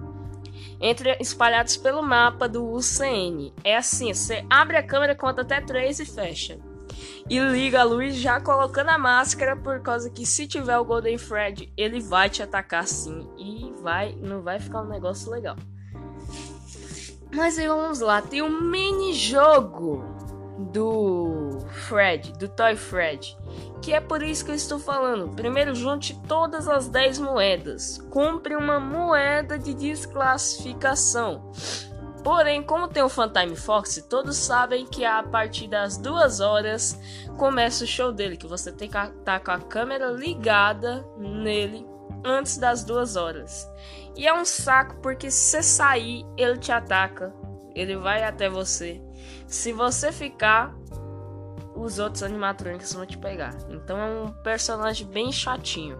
Entre 0.79 1.17
espalhados 1.19 1.77
pelo 1.77 2.01
mapa 2.01 2.47
do 2.47 2.71
UCN. 2.71 3.53
É 3.63 3.77
assim, 3.77 4.13
você 4.13 4.45
abre 4.49 4.77
a 4.77 4.83
câmera, 4.83 5.15
conta 5.15 5.41
até 5.41 5.59
3 5.59 5.99
e 5.99 6.05
fecha. 6.05 6.59
E 7.29 7.39
liga 7.39 7.81
a 7.81 7.83
luz 7.83 8.15
já 8.15 8.39
colocando 8.39 8.89
a 8.89 8.97
máscara, 8.97 9.55
por 9.55 9.81
causa 9.81 10.09
que 10.09 10.25
se 10.25 10.47
tiver 10.47 10.77
o 10.77 10.85
Golden 10.85 11.17
Fred, 11.17 11.71
ele 11.75 11.99
vai 11.99 12.29
te 12.29 12.41
atacar 12.41 12.87
sim 12.87 13.27
e 13.37 13.73
vai, 13.81 14.15
não 14.15 14.41
vai 14.41 14.59
ficar 14.59 14.81
um 14.81 14.87
negócio 14.87 15.29
legal. 15.31 15.57
Mas 17.33 17.59
aí 17.59 17.67
vamos 17.67 17.99
lá, 17.99 18.21
tem 18.21 18.41
um 18.41 18.61
mini 18.61 19.13
jogo 19.13 20.16
do 20.57 21.59
Fred, 21.87 22.33
do 22.33 22.47
Toy 22.47 22.75
Fred, 22.75 23.37
que 23.81 23.93
é 23.93 24.01
por 24.01 24.23
isso 24.23 24.43
que 24.43 24.51
eu 24.51 24.55
estou 24.55 24.79
falando. 24.79 25.35
Primeiro 25.35 25.75
junte 25.75 26.19
todas 26.27 26.67
as 26.67 26.87
10 26.87 27.19
moedas, 27.19 27.97
compre 28.09 28.55
uma 28.55 28.79
moeda 28.79 29.57
de 29.57 29.73
desclassificação. 29.73 31.51
Porém, 32.23 32.61
como 32.61 32.89
tem 32.89 33.03
o 33.03 33.09
Funtime 33.09 33.55
Fox, 33.55 34.05
todos 34.09 34.35
sabem 34.35 34.85
que 34.85 35.05
a 35.05 35.23
partir 35.23 35.67
das 35.67 35.97
duas 35.97 36.41
horas 36.41 36.99
começa 37.37 37.85
o 37.85 37.87
show 37.87 38.11
dele, 38.11 38.35
que 38.35 38.47
você 38.47 38.71
tem 38.71 38.89
que 38.89 38.97
estar 38.97 39.13
tá 39.23 39.39
com 39.39 39.51
a 39.51 39.59
câmera 39.59 40.07
ligada 40.07 41.05
nele 41.17 41.87
antes 42.25 42.57
das 42.57 42.83
duas 42.83 43.15
horas. 43.15 43.65
E 44.15 44.27
é 44.27 44.33
um 44.33 44.43
saco 44.43 44.95
porque 45.01 45.31
se 45.31 45.51
você 45.51 45.63
sair, 45.63 46.25
ele 46.35 46.57
te 46.57 46.71
ataca, 46.71 47.33
ele 47.73 47.95
vai 47.95 48.23
até 48.23 48.49
você. 48.49 49.01
Se 49.47 49.71
você 49.71 50.11
ficar, 50.11 50.75
os 51.73 51.99
outros 51.99 52.21
animatrônicos 52.21 52.93
vão 52.93 53.05
te 53.05 53.17
pegar. 53.17 53.55
Então 53.69 53.97
é 53.97 54.05
um 54.05 54.31
personagem 54.43 55.07
bem 55.07 55.31
chatinho. 55.31 55.97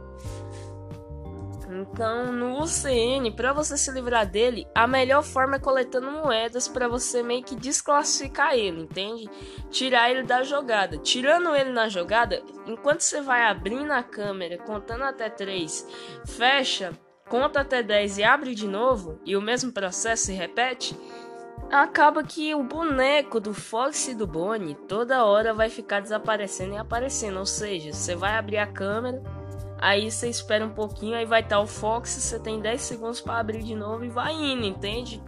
Então, 1.70 2.32
no 2.32 2.64
UCN, 2.64 3.30
para 3.36 3.52
você 3.52 3.78
se 3.78 3.92
livrar 3.92 4.26
dele, 4.26 4.66
a 4.74 4.88
melhor 4.88 5.22
forma 5.22 5.58
é 5.58 5.60
coletando 5.60 6.10
moedas 6.10 6.68
para 6.68 6.88
você 6.88 7.22
meio 7.22 7.44
que 7.44 7.56
desclassificar 7.56 8.56
ele, 8.56 8.82
entende? 8.82 9.30
Tirar 9.70 10.10
ele 10.10 10.24
da 10.24 10.44
jogada. 10.44 10.98
Tirando 10.98 11.54
ele 11.56 11.72
na 11.72 11.90
jogada, 11.90 12.42
enquanto 12.66 13.02
você 13.02 13.22
vai 13.22 13.44
abrindo 13.44 13.92
a 13.92 14.02
câmera, 14.02 14.58
contando 14.58 15.04
até 15.04 15.30
3, 15.30 15.86
fecha, 16.26 16.94
conta 17.28 17.60
até 17.60 17.84
10 17.84 18.18
e 18.18 18.24
abre 18.24 18.56
de 18.56 18.68
novo, 18.68 19.20
e 19.26 19.36
o 19.36 19.42
mesmo 19.42 19.72
processo 19.72 20.28
se 20.28 20.34
repete, 20.34 20.98
acaba 21.72 22.24
que 22.24 22.54
o 22.56 22.64
boneco 22.64 23.40
do 23.40 23.54
Fox 23.54 24.08
e 24.08 24.16
do 24.16 24.26
Bonnie 24.26 24.76
toda 24.88 25.26
hora 25.26 25.54
vai 25.54 25.70
ficar 25.70 26.00
desaparecendo 26.00 26.74
e 26.74 26.78
aparecendo. 26.78 27.40
Ou 27.40 27.46
seja, 27.46 27.94
você 27.94 28.16
vai 28.16 28.38
abrir 28.38 28.58
a 28.58 28.68
câmera, 28.68 29.22
aí 29.78 30.10
você 30.10 30.30
espera 30.30 30.66
um 30.66 30.70
pouquinho, 30.70 31.16
aí 31.16 31.26
vai 31.26 31.42
estar 31.42 31.60
o 31.60 31.68
Fox, 31.68 32.10
você 32.10 32.40
tem 32.40 32.60
10 32.60 32.82
segundos 32.82 33.22
para 33.22 33.40
abrir 33.40 33.64
de 33.64 33.76
novo 33.76 34.06
e 34.06 34.10
vai 34.10 34.34
indo, 34.34 34.66
entende? 34.66 35.22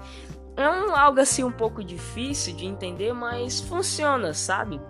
É 0.56 0.70
um, 0.70 0.96
algo 0.96 1.20
assim 1.20 1.44
um 1.44 1.52
pouco 1.52 1.84
difícil 1.84 2.56
de 2.56 2.66
entender, 2.66 3.14
mas 3.14 3.62
funciona, 3.62 4.34
sabe? 4.34 4.82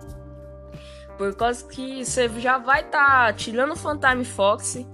Por 1.16 1.34
causa 1.36 1.66
que 1.66 2.04
você 2.04 2.28
já 2.40 2.58
vai 2.58 2.80
estar 2.80 3.26
tá 3.26 3.32
tirando 3.32 3.72
o 3.72 3.76
Phantom 3.76 4.24
Fox, 4.24 4.84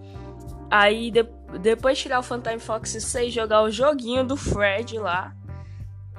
aí 0.71 1.11
de, 1.11 1.23
depois 1.61 1.99
tirar 1.99 2.19
o 2.19 2.23
Phantom 2.23 2.59
Fox, 2.59 2.93
você 2.93 3.31
jogar 3.31 3.63
o 3.63 3.71
joguinho 3.71 4.25
do 4.25 4.37
Fred 4.37 4.99
lá 4.99 5.36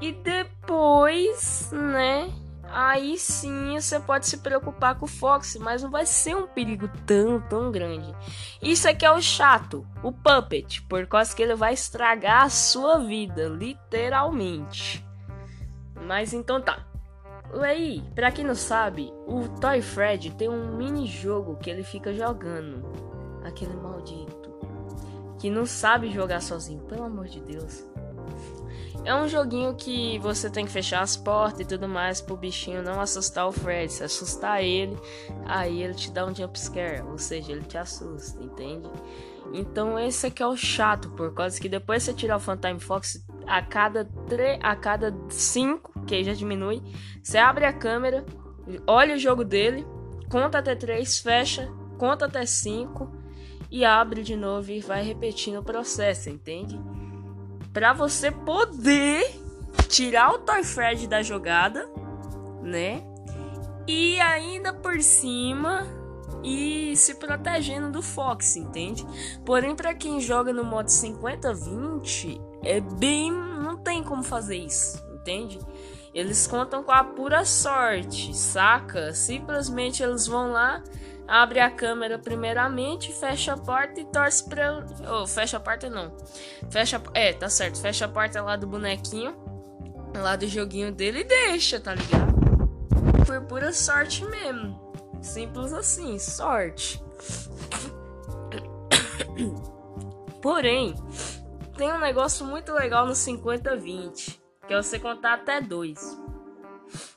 e 0.01 0.11
depois, 0.11 1.71
né? 1.71 2.31
Aí 2.69 3.17
sim 3.17 3.79
você 3.79 3.99
pode 3.99 4.27
se 4.27 4.37
preocupar 4.37 4.95
com 4.95 5.05
o 5.05 5.09
Fox, 5.09 5.55
mas 5.59 5.81
não 5.81 5.89
vai 5.89 6.05
ser 6.05 6.35
um 6.35 6.47
perigo 6.47 6.89
tão, 7.05 7.39
tão 7.39 7.71
grande. 7.71 8.13
Isso 8.62 8.89
aqui 8.89 9.05
é 9.05 9.12
o 9.12 9.21
chato, 9.21 9.88
o 10.03 10.12
Puppet, 10.12 10.81
por 10.83 11.07
causa 11.07 11.33
que 11.36 11.41
ele 11.41 11.55
vai 11.55 11.73
estragar 11.73 12.43
a 12.43 12.49
sua 12.49 12.99
vida, 12.99 13.47
literalmente. 13.47 15.05
Mas 16.05 16.33
então 16.33 16.62
tá. 16.62 16.86
Aí, 17.62 18.03
pra 18.13 18.31
quem 18.31 18.43
não 18.43 18.55
sabe, 18.55 19.13
o 19.25 19.47
Toy 19.60 19.81
Fred 19.81 20.31
tem 20.31 20.49
um 20.49 20.75
mini 20.75 21.07
jogo 21.07 21.55
que 21.55 21.69
ele 21.69 21.83
fica 21.83 22.13
jogando. 22.13 22.83
Aquele 23.45 23.73
maldito. 23.73 24.47
Que 25.39 25.49
não 25.49 25.65
sabe 25.65 26.12
jogar 26.12 26.41
sozinho, 26.41 26.81
pelo 26.81 27.03
amor 27.03 27.27
de 27.27 27.39
Deus. 27.39 27.86
É 29.05 29.15
um 29.15 29.27
joguinho 29.27 29.73
que 29.73 30.19
você 30.19 30.49
tem 30.49 30.65
que 30.65 30.71
fechar 30.71 31.01
as 31.01 31.15
portas 31.15 31.62
e 31.62 31.65
tudo 31.65 31.88
mais 31.88 32.19
pro 32.19 32.36
bichinho 32.36 32.83
não 32.83 32.99
assustar 32.99 33.47
o 33.47 33.51
Fred. 33.51 33.91
Se 33.91 34.03
assustar 34.03 34.62
ele, 34.63 34.97
aí 35.45 35.81
ele 35.81 35.93
te 35.93 36.12
dá 36.12 36.25
um 36.25 36.36
jump 36.36 36.60
scare, 36.60 37.01
ou 37.01 37.17
seja, 37.17 37.51
ele 37.51 37.63
te 37.63 37.77
assusta, 37.77 38.41
entende? 38.43 38.89
Então 39.53 39.97
esse 39.97 40.27
aqui 40.27 40.43
é 40.43 40.47
o 40.47 40.57
chato, 40.57 41.10
por 41.12 41.33
causa 41.33 41.60
que 41.60 41.69
depois 41.69 42.03
você 42.03 42.13
tirar 42.13 42.36
o 42.36 42.39
Phantom 42.39 42.79
Fox 42.79 43.25
a 43.45 43.62
cada 43.62 44.05
tre 44.27 44.60
a 44.62 44.75
cada 44.75 45.15
5, 45.29 46.03
que 46.05 46.23
já 46.23 46.33
diminui, 46.33 46.81
você 47.23 47.38
abre 47.38 47.65
a 47.65 47.71
câmera, 47.71 48.25
olha 48.86 49.15
o 49.15 49.19
jogo 49.19 49.45
dele, 49.45 49.86
conta 50.29 50.57
até 50.57 50.75
3, 50.75 51.19
fecha, 51.19 51.71
conta 51.97 52.25
até 52.25 52.45
5 52.45 53.10
e 53.71 53.86
abre 53.86 54.21
de 54.21 54.36
novo 54.36 54.71
e 54.71 54.81
vai 54.81 55.01
repetindo 55.01 55.60
o 55.60 55.63
processo, 55.63 56.29
entende? 56.29 56.79
Para 57.73 57.93
você 57.93 58.32
poder 58.32 59.39
tirar 59.88 60.34
o 60.34 60.39
Toy 60.39 60.63
Fred 60.63 61.08
da 61.08 61.21
jogada, 61.21 61.88
né? 62.62 63.03
E 63.88 64.19
ainda 64.19 64.73
por 64.73 65.01
cima 65.01 65.88
e 66.43 66.95
se 66.95 67.15
protegendo 67.15 67.91
do 67.91 68.01
Fox, 68.01 68.56
entende? 68.56 69.06
Porém, 69.45 69.75
para 69.75 69.93
quem 69.93 70.19
joga 70.19 70.53
no 70.53 70.63
modo 70.63 70.88
50-20, 70.89 72.41
é 72.63 72.80
bem. 72.80 73.32
não 73.32 73.77
tem 73.77 74.03
como 74.03 74.23
fazer 74.23 74.58
isso, 74.58 75.03
entende? 75.13 75.60
Eles 76.13 76.47
contam 76.47 76.84
com 76.84 76.91
a 76.91 77.03
pura 77.03 77.45
sorte, 77.45 78.36
saca? 78.36 79.13
Simplesmente 79.13 80.01
eles 80.01 80.25
vão 80.25 80.51
lá, 80.51 80.84
abre 81.27 81.59
a 81.59 81.69
câmera 81.69 82.17
primeiramente, 82.17 83.11
fecha 83.13 83.53
a 83.53 83.57
porta 83.57 83.99
e 83.99 84.05
torce 84.05 84.47
pra. 84.47 84.85
Oh, 85.11 85.27
fecha 85.27 85.57
a 85.57 85.59
porta 85.59 85.89
não. 85.89 86.15
Fecha. 86.69 87.01
É, 87.13 87.33
tá 87.33 87.49
certo. 87.49 87.81
Fecha 87.81 88.05
a 88.05 88.09
porta 88.09 88.41
lá 88.41 88.55
do 88.55 88.65
bonequinho. 88.65 89.35
Lá 90.15 90.35
do 90.35 90.47
joguinho 90.47 90.91
dele 90.91 91.19
e 91.19 91.23
deixa, 91.25 91.79
tá 91.79 91.93
ligado? 91.93 92.35
Por 93.25 93.41
pura 93.41 93.73
sorte 93.73 94.25
mesmo. 94.25 94.87
Simples 95.21 95.73
assim, 95.73 96.17
sorte. 96.17 97.03
Porém, 100.41 100.95
tem 101.75 101.91
um 101.91 101.99
negócio 101.99 102.45
muito 102.45 102.71
legal 102.71 103.05
no 103.05 103.13
50-20, 103.13 104.39
que 104.65 104.73
é 104.73 104.81
você 104.81 104.97
contar 104.97 105.33
até 105.33 105.59
dois. 105.59 106.17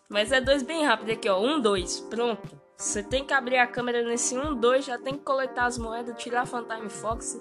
Mas 0.09 0.33
é 0.33 0.41
dois 0.41 0.63
bem 0.63 0.85
rápido 0.85 1.13
aqui, 1.13 1.29
ó. 1.29 1.41
Um, 1.41 1.61
dois, 1.61 2.01
pronto. 2.01 2.60
Você 2.81 3.03
tem 3.03 3.27
que 3.27 3.35
abrir 3.35 3.59
a 3.59 3.67
câmera 3.67 4.03
nesse 4.03 4.39
1, 4.39 4.55
2, 4.55 4.87
já 4.87 4.97
tem 4.97 5.13
que 5.13 5.23
coletar 5.23 5.67
as 5.67 5.77
moedas, 5.77 6.17
tirar 6.17 6.41
a 6.41 6.47
Phantom 6.47 6.89
Fox 6.89 7.39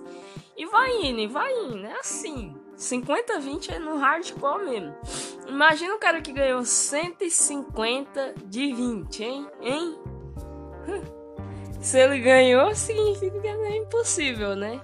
e 0.58 0.66
vai 0.66 1.02
indo, 1.02 1.32
vai 1.32 1.50
indo. 1.64 1.86
É 1.86 1.98
assim. 1.98 2.54
50, 2.76 3.40
20 3.40 3.74
é 3.74 3.80
no 3.80 3.96
hardcore 3.96 4.66
mesmo. 4.66 4.94
Imagina 5.48 5.96
o 5.96 5.98
cara 5.98 6.22
que 6.22 6.34
ganhou 6.34 6.66
150 6.66 8.36
de 8.48 8.74
20, 8.74 9.24
hein? 9.24 9.48
Hein? 9.62 9.98
Se 11.80 11.98
ele 11.98 12.20
ganhou, 12.20 12.76
significa 12.76 13.40
que 13.40 13.48
é 13.48 13.78
impossível, 13.78 14.58
né? 14.58 14.82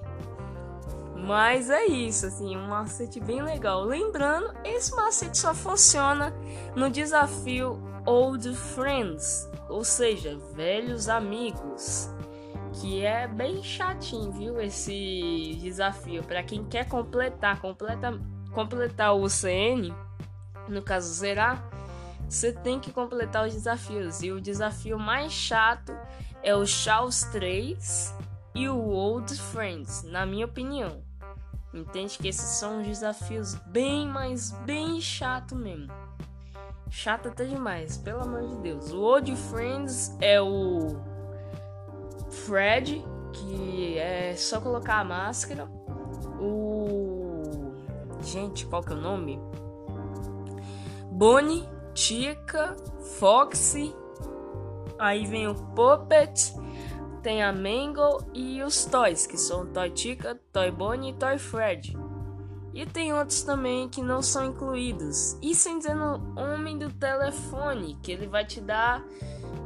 Mas 1.14 1.68
é 1.68 1.84
isso, 1.84 2.24
assim, 2.24 2.56
um 2.56 2.68
macete 2.68 3.20
bem 3.20 3.42
legal. 3.42 3.84
Lembrando, 3.84 4.54
esse 4.64 4.94
macete 4.96 5.36
só 5.36 5.52
funciona 5.54 6.34
no 6.74 6.88
desafio 6.88 7.78
Old 8.06 8.54
Friends 8.54 9.48
ou 9.68 9.84
seja, 9.84 10.38
velhos 10.54 11.08
amigos. 11.08 12.10
Que 12.74 13.04
é 13.04 13.26
bem 13.26 13.62
chatinho, 13.62 14.30
viu? 14.32 14.60
Esse 14.60 15.56
desafio. 15.60 16.22
Para 16.22 16.42
quem 16.42 16.64
quer 16.64 16.86
completar, 16.88 17.60
completa, 17.60 18.20
completar 18.52 19.14
o 19.14 19.22
UCN, 19.22 19.94
no 20.68 20.82
caso 20.82 21.12
zerar, 21.14 21.64
você 22.28 22.52
tem 22.52 22.78
que 22.78 22.92
completar 22.92 23.46
os 23.46 23.54
desafios. 23.54 24.22
E 24.22 24.30
o 24.30 24.40
desafio 24.40 24.98
mais 24.98 25.32
chato 25.32 25.96
é 26.42 26.54
o 26.54 26.66
Chaos 26.66 27.22
3 27.24 28.14
e 28.54 28.68
o 28.68 28.78
Old 28.78 29.34
Friends, 29.34 30.02
na 30.02 30.26
minha 30.26 30.44
opinião. 30.44 31.02
Entende 31.72 32.18
que 32.18 32.28
esses 32.28 32.58
são 32.58 32.82
desafios 32.82 33.54
bem, 33.66 34.06
mas 34.06 34.50
bem 34.64 35.00
chato 35.00 35.54
mesmo. 35.56 36.05
Chata 36.90 37.28
até 37.28 37.44
demais, 37.44 37.96
pelo 37.96 38.22
amor 38.22 38.46
de 38.46 38.56
Deus. 38.58 38.92
O 38.92 39.00
Old 39.00 39.34
Friends 39.36 40.16
é 40.20 40.40
o 40.40 40.96
Fred, 42.30 43.04
que 43.32 43.98
é 43.98 44.34
só 44.36 44.60
colocar 44.60 45.00
a 45.00 45.04
máscara. 45.04 45.68
O. 46.40 47.72
Gente, 48.22 48.66
qual 48.66 48.82
que 48.82 48.92
é 48.92 48.96
o 48.96 49.00
nome? 49.00 49.40
Bonnie, 51.10 51.68
Tika, 51.94 52.76
Foxy, 53.18 53.94
aí 54.98 55.26
vem 55.26 55.48
o 55.48 55.54
Puppet, 55.54 56.54
tem 57.22 57.42
a 57.42 57.52
Mangle 57.52 58.20
e 58.34 58.62
os 58.62 58.84
Toys, 58.84 59.26
que 59.26 59.36
são 59.36 59.66
Toy 59.66 59.90
Tika, 59.90 60.38
Toy 60.52 60.70
Bonnie 60.70 61.10
e 61.10 61.14
Toy 61.14 61.38
Fred. 61.38 61.96
E 62.76 62.84
tem 62.84 63.10
outros 63.10 63.42
também 63.42 63.88
que 63.88 64.02
não 64.02 64.20
são 64.20 64.44
incluídos. 64.44 65.38
E 65.40 65.54
sem 65.54 65.78
dizer 65.78 65.94
no 65.94 66.20
homem 66.38 66.76
do 66.76 66.92
telefone, 66.92 67.98
que 68.02 68.12
ele 68.12 68.26
vai 68.26 68.44
te 68.44 68.60
dar 68.60 69.02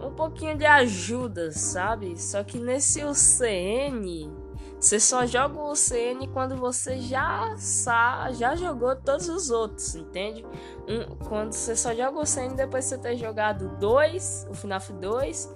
um 0.00 0.14
pouquinho 0.14 0.56
de 0.56 0.64
ajuda, 0.64 1.50
sabe? 1.50 2.16
Só 2.16 2.44
que 2.44 2.56
nesse 2.60 3.02
UCN, 3.02 4.30
você 4.78 5.00
só 5.00 5.26
joga 5.26 5.58
o 5.58 5.72
UCN 5.72 6.28
quando 6.32 6.54
você 6.54 7.00
já 7.00 7.52
sabe, 7.56 8.34
já 8.34 8.54
jogou 8.54 8.94
todos 8.94 9.28
os 9.28 9.50
outros, 9.50 9.96
entende? 9.96 10.46
Um, 10.88 11.16
quando 11.26 11.52
você 11.52 11.74
só 11.74 11.92
joga 11.92 12.16
o 12.16 12.22
UCN 12.22 12.54
depois 12.54 12.84
de 12.84 12.90
você 12.90 12.98
ter 12.98 13.16
jogado 13.16 13.76
dois, 13.80 14.46
o 14.48 14.54
FNAF 14.54 14.92
2, 14.92 15.52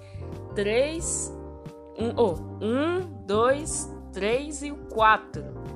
3, 0.53 1.33
1, 1.97 2.13
oh, 2.17 2.33
1, 2.61 3.25
2, 3.25 3.91
3 4.11 4.63
e 4.63 4.71
o 4.73 4.75
4. 4.89 5.74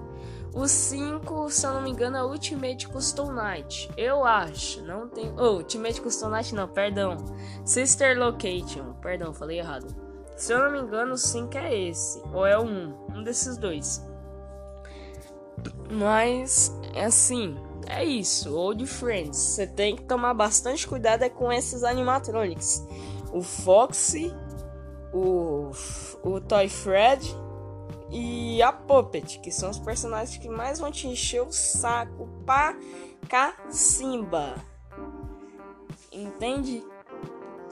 O 0.54 0.68
5, 0.68 1.50
se 1.52 1.66
eu 1.66 1.74
não 1.74 1.82
me 1.82 1.92
engano, 1.92 2.18
é 2.18 2.24
Ultimate 2.24 2.88
Custom 2.88 3.32
Night. 3.32 3.90
Eu 3.96 4.26
acho. 4.26 4.82
Não 4.84 5.08
tem. 5.08 5.32
Oh, 5.38 5.58
Ultimate 5.58 6.02
Custom 6.02 6.30
Night 6.30 6.56
não, 6.56 6.68
perdão. 6.68 7.18
Sister 7.64 8.18
Location. 8.18 8.94
Perdão, 9.02 9.34
falei 9.34 9.60
errado. 9.60 9.96
Se 10.36 10.54
eu 10.54 10.60
não 10.60 10.72
me 10.72 10.80
engano, 10.80 11.14
o 11.14 11.18
5 11.18 11.58
é 11.58 11.78
esse. 11.90 12.22
Ou 12.34 12.46
é 12.46 12.58
o 12.58 12.64
1. 12.64 12.96
Um 13.16 13.24
desses 13.24 13.58
dois. 13.58 14.04
Mas, 15.92 16.76
é 16.96 17.06
assim. 17.06 17.58
É 17.88 18.04
isso. 18.04 18.56
Old 18.56 18.86
Friends. 18.88 19.38
Você 19.38 19.68
tem 19.68 19.96
que 19.96 20.04
tomar 20.04 20.34
bastante 20.34 20.88
cuidado 20.88 21.24
é 21.24 21.30
com 21.30 21.52
esses 21.52 21.84
animatronics. 21.84 22.86
O 23.32 23.42
Foxy. 23.42 24.34
O, 25.14 25.72
o 26.24 26.40
Toy 26.42 26.70
Fred 26.70 27.36
e 28.12 28.62
a 28.62 28.72
Puppet, 28.72 29.40
que 29.40 29.52
são 29.52 29.70
os 29.70 29.80
personagens 29.80 30.38
que 30.38 30.50
mais 30.50 30.80
vão 30.80 30.92
te 30.92 31.08
encher 31.08 31.42
o 31.42 31.52
saco 31.52 32.28
pra 32.46 32.76
cacimba. 33.28 34.56
Entende? 36.12 36.84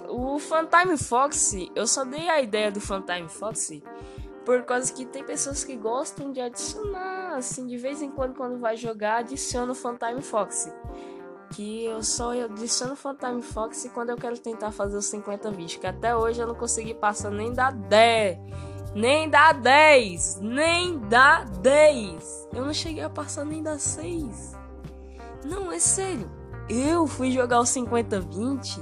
O 0.07 0.39
Funtime 0.39 0.97
Fox, 0.97 1.53
eu 1.75 1.87
só 1.87 2.05
dei 2.05 2.29
a 2.29 2.41
ideia 2.41 2.71
do 2.71 2.79
Funtime 2.79 3.27
Fox 3.27 3.71
por 4.45 4.63
causa 4.63 4.93
que 4.93 5.05
tem 5.05 5.25
pessoas 5.25 5.65
que 5.65 5.75
gostam 5.75 6.31
de 6.31 6.39
adicionar, 6.39 7.35
assim, 7.35 7.67
de 7.67 7.75
vez 7.75 8.01
em 8.01 8.09
quando, 8.09 8.33
quando 8.33 8.57
vai 8.57 8.77
jogar, 8.77 9.17
adiciona 9.17 9.73
o 9.73 9.75
Funtime 9.75 10.21
Fox. 10.21 10.73
Que 11.53 11.83
eu 11.83 12.01
só 12.01 12.31
adiciono 12.31 12.93
o 12.93 12.95
Funtime 12.95 13.41
Fox 13.41 13.89
quando 13.93 14.11
eu 14.11 14.15
quero 14.15 14.37
tentar 14.37 14.71
fazer 14.71 14.95
os 14.95 15.05
50 15.07 15.51
vídeos, 15.51 15.75
que 15.75 15.87
até 15.87 16.15
hoje 16.15 16.39
eu 16.39 16.47
não 16.47 16.55
consegui 16.55 16.93
passar 16.93 17.29
nem 17.29 17.51
da 17.51 17.71
10 17.71 18.39
nem 18.95 19.29
dá 19.29 19.51
10. 19.51 20.39
Nem 20.41 20.99
dá 20.99 21.43
10. 21.61 22.49
Eu 22.53 22.65
não 22.65 22.73
cheguei 22.73 23.03
a 23.03 23.09
passar 23.09 23.45
nem 23.45 23.61
da 23.61 23.77
6. 23.77 24.55
Não, 25.43 25.71
é 25.71 25.79
sério. 25.79 26.29
Eu 26.69 27.07
fui 27.07 27.31
jogar 27.31 27.59
o 27.59 27.63
50-20. 27.63 28.79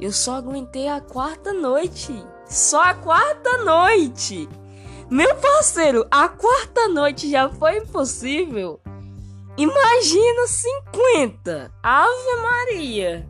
Eu 0.00 0.12
só 0.12 0.34
aguentei 0.34 0.88
a 0.88 1.00
quarta 1.00 1.52
noite. 1.52 2.12
Só 2.46 2.82
a 2.82 2.94
quarta 2.94 3.58
noite. 3.58 4.48
Meu 5.10 5.34
parceiro, 5.36 6.06
a 6.10 6.28
quarta 6.28 6.88
noite 6.88 7.30
já 7.30 7.48
foi 7.48 7.78
impossível. 7.78 8.80
Imagina 9.56 10.46
50. 10.46 11.72
Ave 11.82 12.36
Maria. 12.42 13.29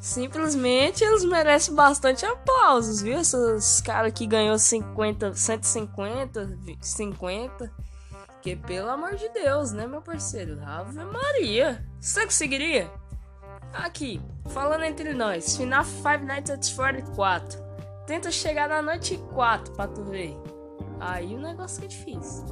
Simplesmente 0.00 1.02
eles 1.02 1.24
merecem 1.24 1.74
bastante 1.74 2.24
aplausos, 2.24 3.02
viu? 3.02 3.18
Esses 3.18 3.80
caras 3.80 4.12
que 4.12 4.26
ganhou 4.26 4.58
50, 4.58 5.34
150, 5.34 6.58
50. 6.80 7.72
Que 8.40 8.54
pelo 8.54 8.90
amor 8.90 9.16
de 9.16 9.28
Deus, 9.30 9.72
né, 9.72 9.86
meu 9.86 10.00
parceiro? 10.00 10.60
Ave 10.64 11.04
Maria. 11.04 11.84
Você 12.00 12.24
conseguiria? 12.24 12.90
Aqui, 13.72 14.20
falando 14.50 14.84
entre 14.84 15.12
nós, 15.12 15.56
final 15.56 15.84
Five 15.84 16.24
Nights 16.24 16.50
at 16.50 16.64
Freddy 16.70 17.02
4. 17.14 17.60
Tenta 18.06 18.30
chegar 18.30 18.68
na 18.68 18.80
noite 18.80 19.18
4 19.34 19.74
pra 19.74 19.88
tu 19.88 20.04
ver. 20.04 20.34
Aí 21.00 21.34
o 21.34 21.40
negócio 21.40 21.84
é 21.84 21.86
difícil. 21.86 22.46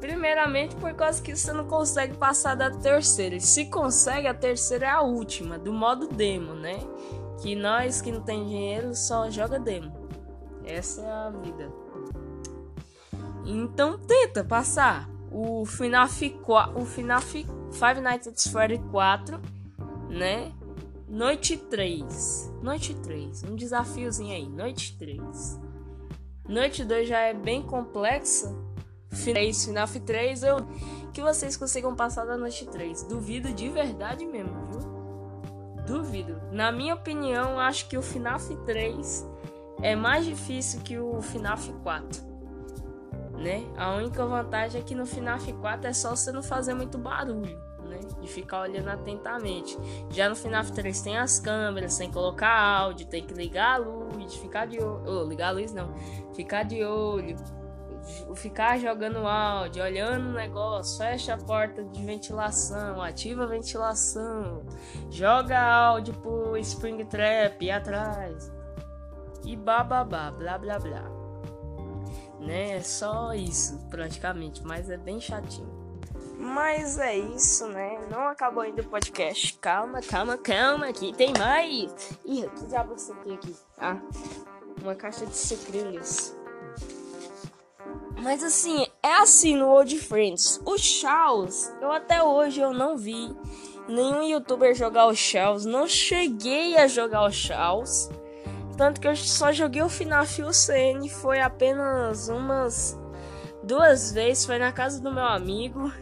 Primeiramente 0.00 0.74
por 0.76 0.94
causa 0.94 1.22
que 1.22 1.36
você 1.36 1.52
não 1.52 1.66
consegue 1.66 2.16
passar 2.16 2.54
da 2.54 2.70
terceira. 2.70 3.36
E 3.36 3.40
se 3.40 3.66
consegue, 3.66 4.26
a 4.26 4.34
terceira 4.34 4.86
é 4.86 4.90
a 4.90 5.02
última, 5.02 5.58
do 5.58 5.72
modo 5.72 6.08
demo, 6.08 6.54
né? 6.54 6.78
Que 7.42 7.54
nós 7.54 8.00
que 8.00 8.10
não 8.10 8.22
tem 8.22 8.44
dinheiro 8.44 8.94
só 8.94 9.30
joga 9.30 9.58
demo. 9.58 9.92
Essa 10.64 11.02
é 11.02 11.10
a 11.10 11.30
vida. 11.30 11.70
Então 13.44 13.98
tenta 13.98 14.44
passar 14.44 15.08
o 15.30 15.64
FNAF 15.64 16.30
4, 16.30 16.80
o 16.80 16.84
FNAF 16.84 17.46
Five 17.72 18.00
Nights 18.00 18.28
at 18.28 18.52
Freddy 18.52 18.78
4, 18.90 19.40
né? 20.08 20.52
Noite 21.08 21.56
3. 21.56 22.52
Noite 22.62 22.94
3, 22.94 23.44
um 23.44 23.56
desafiozinho 23.56 24.32
aí, 24.32 24.48
noite 24.48 24.96
3. 24.96 25.60
Noite 26.48 26.84
2 26.84 27.08
já 27.08 27.18
é 27.18 27.34
bem 27.34 27.62
complexa, 27.62 28.54
finais 29.12 29.64
FNAF 29.64 30.00
3 30.00 30.42
eu 30.42 30.56
que 31.12 31.20
vocês 31.20 31.56
consigam 31.56 31.94
passar 31.94 32.24
da 32.24 32.36
noite 32.36 32.66
3. 32.66 33.04
Duvido 33.04 33.52
de 33.52 33.68
verdade 33.68 34.24
mesmo, 34.24 34.54
viu? 34.70 34.80
Duvido. 35.86 36.40
Na 36.52 36.70
minha 36.70 36.94
opinião, 36.94 37.58
acho 37.58 37.88
que 37.88 37.96
o 37.96 38.02
FNAF 38.02 38.54
3 38.64 39.28
é 39.82 39.96
mais 39.96 40.24
difícil 40.24 40.80
que 40.82 40.98
o 40.98 41.20
FNAF 41.20 41.72
4. 41.82 42.30
Né? 43.36 43.64
A 43.76 43.94
única 43.94 44.24
vantagem 44.24 44.80
é 44.80 44.84
que 44.84 44.94
no 44.94 45.06
FNAF 45.06 45.52
4 45.54 45.88
é 45.88 45.92
só 45.92 46.14
você 46.14 46.30
não 46.30 46.42
fazer 46.42 46.74
muito 46.74 46.98
barulho, 46.98 47.58
né? 47.88 47.98
De 48.20 48.28
ficar 48.28 48.60
olhando 48.60 48.88
atentamente. 48.88 49.78
Já 50.10 50.28
no 50.28 50.36
FNAF 50.36 50.72
3 50.72 51.00
tem 51.00 51.18
as 51.18 51.40
câmeras, 51.40 51.96
tem 51.96 52.10
colocar 52.10 52.50
áudio, 52.50 53.06
tem 53.06 53.24
que 53.24 53.32
ligar 53.32 53.76
a 53.76 53.78
luz, 53.78 54.34
ficar 54.34 54.66
de 54.66 54.78
olho. 54.78 55.02
Oh, 55.06 55.24
ligar 55.24 55.48
a 55.48 55.52
luz 55.52 55.72
não, 55.72 55.94
ficar 56.34 56.64
de 56.64 56.84
olho 56.84 57.34
ficar 58.34 58.78
jogando 58.78 59.26
áudio, 59.26 59.82
olhando 59.82 60.30
o 60.30 60.32
negócio, 60.32 60.98
fecha 60.98 61.34
a 61.34 61.38
porta 61.38 61.82
de 61.84 62.04
ventilação, 62.04 63.02
ativa 63.02 63.44
a 63.44 63.46
ventilação, 63.46 64.62
joga 65.10 65.60
áudio 65.60 66.14
pro 66.14 66.56
Spring 66.56 67.04
Trap 67.04 67.70
atrás 67.70 68.50
e 69.44 69.56
bababá, 69.56 70.30
blá 70.30 70.58
blá 70.58 70.78
blá. 70.78 71.04
Né? 72.38 72.76
É 72.76 72.80
só 72.80 73.34
isso, 73.34 73.78
praticamente, 73.90 74.64
mas 74.64 74.88
é 74.88 74.96
bem 74.96 75.20
chatinho. 75.20 75.78
Mas 76.38 76.98
é 76.98 77.18
isso, 77.18 77.68
né? 77.68 77.98
Não 78.10 78.26
acabou 78.26 78.62
ainda 78.62 78.80
o 78.80 78.84
podcast. 78.86 79.58
Calma, 79.58 80.00
calma, 80.00 80.38
calma, 80.38 80.88
aqui 80.88 81.12
tem 81.12 81.34
mais. 81.38 82.18
Ih, 82.24 82.48
que 82.48 82.66
diabo 82.66 82.96
você 82.96 83.14
tem 83.16 83.34
aqui? 83.34 83.54
Ah, 83.78 83.98
uma 84.80 84.94
caixa 84.94 85.26
de 85.26 85.36
sucrilhos. 85.36 86.34
Mas 88.22 88.44
assim, 88.44 88.86
é 89.02 89.14
assim 89.14 89.56
no 89.56 89.68
Old 89.68 89.98
Friends. 89.98 90.60
O 90.64 90.76
Charles, 90.76 91.74
eu 91.80 91.90
até 91.90 92.22
hoje 92.22 92.60
eu 92.60 92.72
não 92.72 92.96
vi 92.96 93.34
nenhum 93.88 94.22
youtuber 94.22 94.74
jogar 94.74 95.06
o 95.06 95.14
Charles. 95.14 95.64
Não 95.64 95.88
cheguei 95.88 96.76
a 96.76 96.86
jogar 96.86 97.22
o 97.22 97.32
Charles. 97.32 98.10
Tanto 98.76 99.00
que 99.00 99.08
eu 99.08 99.16
só 99.16 99.52
joguei 99.52 99.82
o 99.82 99.88
FNAF 99.88 100.42
UCN. 100.42 101.08
Foi 101.08 101.40
apenas 101.40 102.28
umas 102.28 102.98
duas 103.62 104.12
vezes. 104.12 104.46
Foi 104.46 104.58
na 104.58 104.72
casa 104.72 105.00
do 105.00 105.12
meu 105.12 105.24
amigo. 105.24 105.92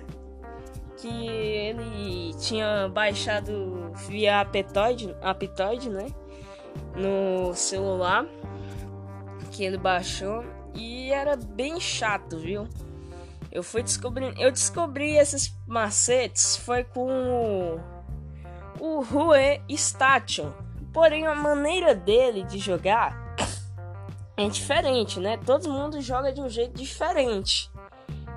Que 0.96 1.28
ele 1.28 2.34
tinha 2.40 2.88
baixado 2.88 3.92
via 4.08 4.40
Aptoide, 4.40 5.16
Aptoide 5.22 5.88
né? 5.88 6.06
No 6.96 7.54
celular. 7.54 8.26
Que 9.52 9.64
ele 9.64 9.78
baixou. 9.78 10.44
E 10.78 11.10
era 11.10 11.36
bem 11.36 11.80
chato, 11.80 12.38
viu? 12.38 12.68
Eu 13.50 13.64
fui 13.64 13.82
descobrindo. 13.82 14.40
Eu 14.40 14.52
descobri 14.52 15.16
esses 15.16 15.52
macetes 15.66 16.56
foi 16.56 16.84
com 16.84 17.10
o, 17.10 17.80
o 18.80 19.00
Rue 19.02 19.60
Station. 19.76 20.52
Porém, 20.92 21.26
a 21.26 21.34
maneira 21.34 21.96
dele 21.96 22.44
de 22.44 22.58
jogar 22.58 23.34
é 24.36 24.48
diferente, 24.48 25.18
né? 25.18 25.36
Todo 25.44 25.68
mundo 25.68 26.00
joga 26.00 26.32
de 26.32 26.40
um 26.40 26.48
jeito 26.48 26.74
diferente, 26.74 27.68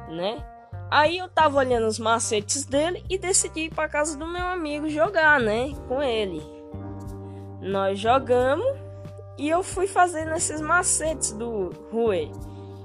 né? 0.10 0.43
Aí 0.89 1.19
eu 1.19 1.30
tava 1.30 1.60
olhando 1.60 1.86
os 1.86 1.99
macetes 1.99 2.65
dele 2.65 3.06
e 3.08 3.17
decidi 3.19 3.65
ir 3.65 3.73
pra 3.73 3.88
casa 3.88 4.17
do 4.17 4.27
meu 4.27 4.45
amigo 4.47 4.89
jogar, 4.89 5.39
né? 5.39 5.73
Com 5.88 6.01
ele. 6.01 6.41
Nós 7.62 7.99
jogamos 7.99 8.65
e 9.38 9.50
eu 9.50 9.63
fui 9.63 9.88
fazendo 9.88 10.34
esses 10.34 10.62
macetes 10.62 11.32
do 11.32 11.70
Rui. 11.91 12.32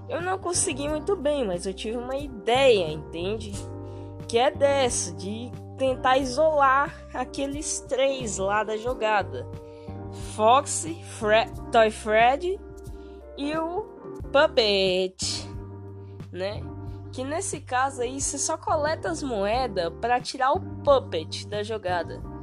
Eu 0.08 0.22
não 0.22 0.38
consegui 0.38 0.88
muito 0.88 1.16
bem, 1.16 1.46
mas 1.46 1.66
eu 1.66 1.74
tive 1.74 1.96
uma 1.96 2.16
ideia, 2.16 2.88
entende? 2.90 3.52
Que 4.28 4.38
é 4.38 4.50
dessa, 4.50 5.12
de 5.12 5.50
tentar 5.76 6.18
isolar 6.18 6.94
aqueles 7.12 7.80
três 7.80 8.38
lá 8.38 8.62
da 8.62 8.76
jogada: 8.76 9.46
Foxy, 10.34 11.02
Fred, 11.18 11.50
Toy 11.72 11.90
Fred 11.90 12.60
e 13.36 13.56
o 13.56 13.82
Puppet, 14.32 15.16
né? 16.32 16.62
Que 17.12 17.24
nesse 17.24 17.60
caso 17.60 18.02
aí 18.02 18.20
você 18.20 18.38
só 18.38 18.56
coleta 18.56 19.10
as 19.10 19.22
moedas 19.22 19.92
para 20.00 20.20
tirar 20.20 20.52
o 20.52 20.60
Puppet 20.60 21.48
da 21.48 21.62
jogada. 21.62 22.35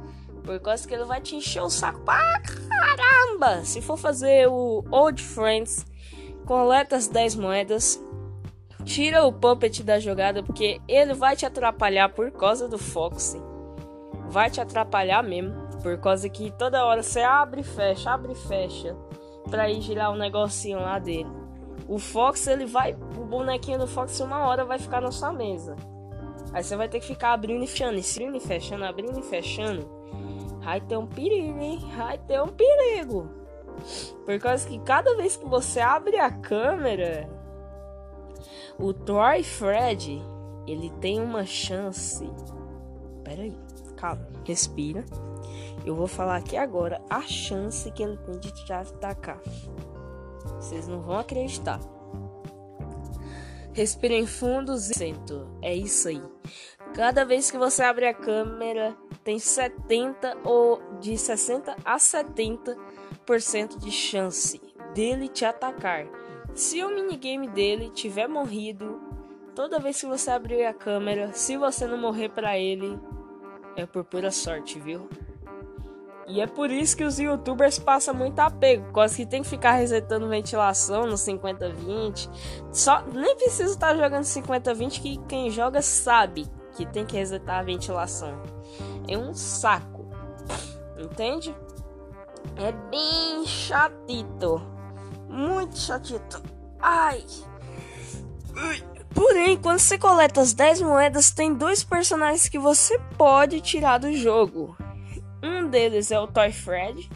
Por 0.44 0.60
causa 0.60 0.86
que 0.86 0.94
ele 0.94 1.04
vai 1.04 1.20
te 1.20 1.34
encher 1.34 1.62
o 1.62 1.70
saco 1.70 2.00
pra 2.00 2.40
caramba. 2.40 3.64
Se 3.64 3.80
for 3.80 3.96
fazer 3.96 4.46
o 4.46 4.84
Old 4.90 5.22
Friends, 5.22 5.86
coleta 6.44 6.96
as 6.96 7.08
10 7.08 7.36
moedas, 7.36 7.98
tira 8.84 9.24
o 9.24 9.32
Puppet 9.32 9.82
da 9.82 9.98
jogada, 9.98 10.42
porque 10.42 10.80
ele 10.86 11.14
vai 11.14 11.34
te 11.34 11.46
atrapalhar 11.46 12.10
por 12.10 12.30
causa 12.30 12.68
do 12.68 12.78
Foxy. 12.78 13.40
Vai 14.28 14.50
te 14.50 14.60
atrapalhar 14.60 15.22
mesmo, 15.22 15.54
por 15.82 15.98
causa 15.98 16.28
que 16.28 16.50
toda 16.52 16.84
hora 16.84 17.02
você 17.02 17.20
abre 17.20 17.62
e 17.62 17.64
fecha, 17.64 18.10
abre 18.10 18.32
e 18.32 18.36
fecha, 18.36 18.94
pra 19.50 19.70
ir 19.70 19.80
girar 19.80 20.10
o 20.10 20.14
um 20.14 20.18
negocinho 20.18 20.78
lá 20.78 20.98
dele. 20.98 21.30
O 21.88 21.98
Fox, 21.98 22.46
ele 22.46 22.66
vai, 22.66 22.94
o 23.16 23.24
bonequinho 23.24 23.78
do 23.78 23.86
Fox 23.86 24.20
uma 24.20 24.46
hora 24.46 24.64
vai 24.64 24.78
ficar 24.78 25.00
na 25.00 25.10
sua 25.10 25.32
mesa. 25.32 25.76
Aí 26.52 26.62
você 26.62 26.76
vai 26.76 26.88
ter 26.88 27.00
que 27.00 27.06
ficar 27.06 27.32
abrindo 27.32 27.64
e 27.64 27.66
fechando, 27.66 27.98
abrindo 27.98 28.36
e 28.36 28.40
fechando, 28.40 28.84
abrindo 28.84 29.18
e 29.18 29.22
fechando. 29.22 29.93
Vai 30.64 30.80
ter 30.80 30.96
um 30.96 31.06
perigo, 31.06 31.60
hein? 31.60 31.78
Vai 31.94 32.16
ter 32.16 32.40
um 32.40 32.48
perigo. 32.48 33.28
Por 34.24 34.38
causa 34.38 34.66
que 34.66 34.78
cada 34.78 35.14
vez 35.14 35.36
que 35.36 35.44
você 35.44 35.78
abre 35.78 36.16
a 36.16 36.30
câmera, 36.30 37.28
o 38.78 38.94
Troy 38.94 39.42
Fred, 39.42 40.22
ele 40.66 40.90
tem 41.00 41.20
uma 41.20 41.44
chance. 41.44 42.28
Pera 43.22 43.42
aí, 43.42 43.56
calma, 43.96 44.26
respira. 44.44 45.04
Eu 45.84 45.94
vou 45.94 46.06
falar 46.06 46.36
aqui 46.36 46.56
agora 46.56 47.00
a 47.10 47.20
chance 47.22 47.90
que 47.90 48.02
ele 48.02 48.16
tem 48.16 48.38
de 48.38 48.50
te 48.52 48.72
atacar. 48.72 49.40
Vocês 50.56 50.88
não 50.88 51.00
vão 51.02 51.18
acreditar. 51.18 51.78
Respirem 53.74 54.24
fundos 54.24 54.88
e 54.88 54.94
sento. 54.94 55.46
É 55.60 55.74
isso 55.74 56.08
aí. 56.08 56.22
Cada 56.94 57.24
vez 57.24 57.50
que 57.50 57.58
você 57.58 57.82
abre 57.82 58.06
a 58.06 58.14
câmera, 58.14 58.96
tem 59.24 59.36
70 59.36 60.38
ou 60.44 60.80
de 61.00 61.18
60 61.18 61.74
a 61.84 61.96
70% 61.96 63.78
de 63.78 63.90
chance 63.90 64.60
dele 64.94 65.26
te 65.26 65.44
atacar. 65.44 66.06
Se 66.54 66.84
o 66.84 66.94
minigame 66.94 67.48
dele 67.48 67.90
tiver 67.90 68.28
morrido, 68.28 69.00
toda 69.56 69.80
vez 69.80 70.00
que 70.00 70.06
você 70.06 70.30
abrir 70.30 70.64
a 70.66 70.72
câmera, 70.72 71.32
se 71.32 71.56
você 71.56 71.84
não 71.84 71.98
morrer 71.98 72.28
para 72.28 72.56
ele, 72.56 72.96
é 73.74 73.84
por 73.84 74.04
pura 74.04 74.30
sorte, 74.30 74.78
viu? 74.78 75.08
E 76.28 76.40
é 76.40 76.46
por 76.46 76.70
isso 76.70 76.96
que 76.96 77.02
os 77.02 77.18
youtubers 77.18 77.76
passam 77.76 78.14
muito 78.14 78.38
apego, 78.38 78.92
quase 78.92 79.16
que 79.16 79.26
tem 79.26 79.42
que 79.42 79.48
ficar 79.48 79.72
resetando 79.72 80.28
ventilação 80.28 81.06
no 81.06 81.14
50-20. 81.14 82.30
Só 82.70 83.02
nem 83.12 83.34
precisa 83.34 83.72
estar 83.72 83.96
jogando 83.96 84.22
50-20 84.22 85.02
que 85.02 85.16
quem 85.26 85.50
joga 85.50 85.82
sabe 85.82 86.48
que 86.76 86.86
tem 86.86 87.06
que 87.06 87.16
resetar 87.16 87.60
a 87.60 87.62
ventilação. 87.62 88.40
É 89.08 89.16
um 89.16 89.34
saco. 89.34 90.06
Entende? 90.98 91.54
É 92.56 92.72
bem 92.72 93.46
chatito. 93.46 94.60
Muito 95.28 95.78
chatito. 95.78 96.42
Ai. 96.80 97.24
Porém, 99.14 99.56
quando 99.56 99.78
você 99.78 99.96
coleta 99.96 100.40
as 100.40 100.52
10 100.52 100.82
moedas, 100.82 101.30
tem 101.30 101.54
dois 101.54 101.82
personagens 101.84 102.48
que 102.48 102.58
você 102.58 102.98
pode 103.16 103.60
tirar 103.60 103.98
do 103.98 104.12
jogo. 104.12 104.76
Um 105.42 105.68
deles 105.68 106.10
é 106.10 106.18
o 106.18 106.26
Toy 106.26 106.52
Fred 106.52 107.08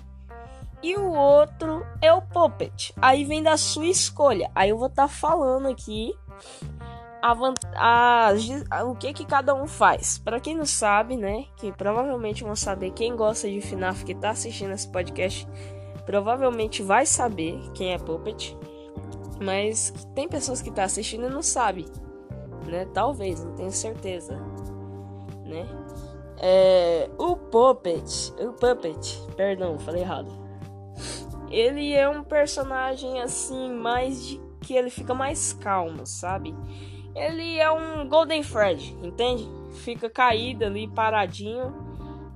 e 0.83 0.97
o 0.97 1.11
outro 1.11 1.85
é 2.01 2.12
o 2.12 2.23
Puppet. 2.23 2.94
Aí 3.01 3.25
vem 3.25 3.42
da 3.42 3.57
sua 3.57 3.87
escolha. 3.87 4.51
Aí 4.55 4.71
eu 4.71 4.79
vou 4.79 4.88
estar 4.88 5.09
tá 5.09 5.09
falando 5.09 5.68
aqui 5.68 6.14
a, 7.22 7.37
a, 7.74 8.31
a, 8.70 8.85
o 8.85 8.94
que 8.94 9.12
que 9.12 9.24
cada 9.24 9.54
um 9.54 9.66
faz. 9.66 10.18
Para 10.18 10.40
quem 10.40 10.57
não 10.57 10.66
sabe, 10.66 11.16
né, 11.16 11.44
que 11.57 11.72
provavelmente 11.72 12.44
vão 12.44 12.57
saber 12.57 12.92
quem 12.92 13.16
gosta 13.16 13.48
de 13.48 13.61
FNAF 13.61 14.04
que 14.04 14.14
tá 14.14 14.31
assistindo 14.31 14.72
esse 14.72 14.88
podcast 14.88 15.48
provavelmente 16.09 16.83
vai 16.83 17.04
saber 17.04 17.61
quem 17.74 17.92
é 17.92 17.98
Puppet, 17.98 18.57
mas 19.44 19.92
tem 20.14 20.26
pessoas 20.26 20.62
que 20.62 20.70
tá 20.70 20.85
assistindo 20.85 21.26
e 21.26 21.28
não 21.28 21.42
sabe, 21.42 21.85
né? 22.66 22.88
Talvez, 22.94 23.44
não 23.44 23.54
tenho 23.54 23.70
certeza, 23.70 24.35
né? 25.44 25.68
É, 26.38 27.11
o 27.18 27.37
Puppet, 27.37 28.33
o 28.38 28.54
Puppet, 28.54 29.22
perdão, 29.37 29.78
falei 29.78 30.00
errado. 30.00 30.33
Ele 31.50 31.92
é 31.92 32.09
um 32.09 32.24
personagem 32.24 33.20
assim 33.20 33.70
mais 33.70 34.24
de 34.24 34.40
que 34.62 34.72
ele 34.72 34.88
fica 34.88 35.12
mais 35.12 35.52
calmo, 35.52 36.07
sabe? 36.07 36.54
Ele 37.18 37.59
é 37.59 37.70
um 37.70 38.09
Golden 38.09 38.42
Fred, 38.42 38.96
entende? 39.02 39.48
Fica 39.72 40.09
caído 40.09 40.64
ali, 40.64 40.87
paradinho. 40.87 41.74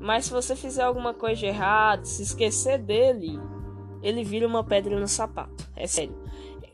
Mas 0.01 0.25
se 0.25 0.33
você 0.33 0.57
fizer 0.57 0.83
alguma 0.83 1.15
coisa 1.15 1.37
de 1.37 1.47
errado, 1.47 2.05
se 2.05 2.23
esquecer 2.23 2.79
dele, 2.79 3.39
ele 4.03 4.25
vira 4.25 4.47
uma 4.47 4.65
pedra 4.65 4.99
no 4.99 5.07
sapato. 5.07 5.69
É 5.77 5.87
sério. 5.87 6.21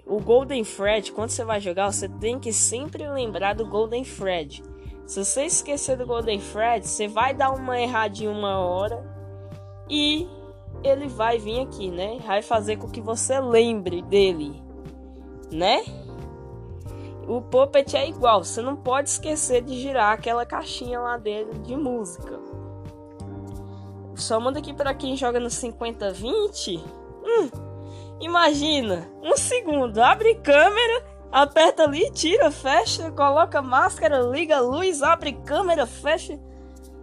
O 0.07 0.19
Golden 0.21 0.65
Fred, 0.65 1.13
quando 1.13 1.29
você 1.29 1.45
vai 1.45 1.61
jogar, 1.61 1.93
você 1.93 2.09
tem 2.09 2.39
que 2.39 2.51
sempre 2.51 3.07
lembrar 3.07 3.55
do 3.55 3.67
Golden 3.67 4.03
Fred. 4.05 4.63
Se 5.07 5.23
você 5.23 5.45
esquecer 5.45 5.99
do 5.99 6.07
Golden 6.07 6.41
Fred, 6.41 6.87
você 6.87 7.07
vai 7.07 7.35
dar 7.35 7.51
uma 7.51 7.79
erradinha 7.79 8.31
uma 8.31 8.59
hora 8.59 9.05
e 9.89 10.27
ele 10.83 11.09
vai 11.09 11.39
vir 11.39 11.61
aqui, 11.61 11.91
né? 11.91 12.19
Vai 12.25 12.41
fazer 12.41 12.77
com 12.77 12.89
que 12.89 13.01
você 13.01 13.39
lembre 13.39 14.01
dele, 14.01 14.63
né? 15.53 15.83
O 17.29 17.43
Puppet 17.43 17.95
é 17.95 18.09
igual, 18.09 18.43
você 18.43 18.63
não 18.63 18.75
pode 18.75 19.11
esquecer 19.11 19.63
de 19.63 19.79
girar 19.79 20.15
aquela 20.15 20.47
caixinha 20.47 20.99
lá 20.99 21.19
dele 21.19 21.53
de 21.59 21.77
música. 21.77 22.41
Só 24.15 24.41
manda 24.41 24.59
aqui 24.59 24.73
para 24.73 24.95
quem 24.95 25.15
joga 25.15 25.39
no 25.39 25.49
50-20 25.49 26.83
Hum, 27.23 27.51
imagina, 28.19 29.07
um 29.23 29.37
segundo, 29.37 29.99
abre 29.99 30.37
câmera, 30.37 31.05
aperta 31.31 31.85
ali, 31.85 32.11
tira, 32.11 32.51
fecha, 32.51 33.11
coloca 33.11 33.61
máscara, 33.61 34.21
liga 34.21 34.57
a 34.57 34.61
luz, 34.61 35.03
abre 35.03 35.35
câmera, 35.35 35.87
fecha. 35.87 36.41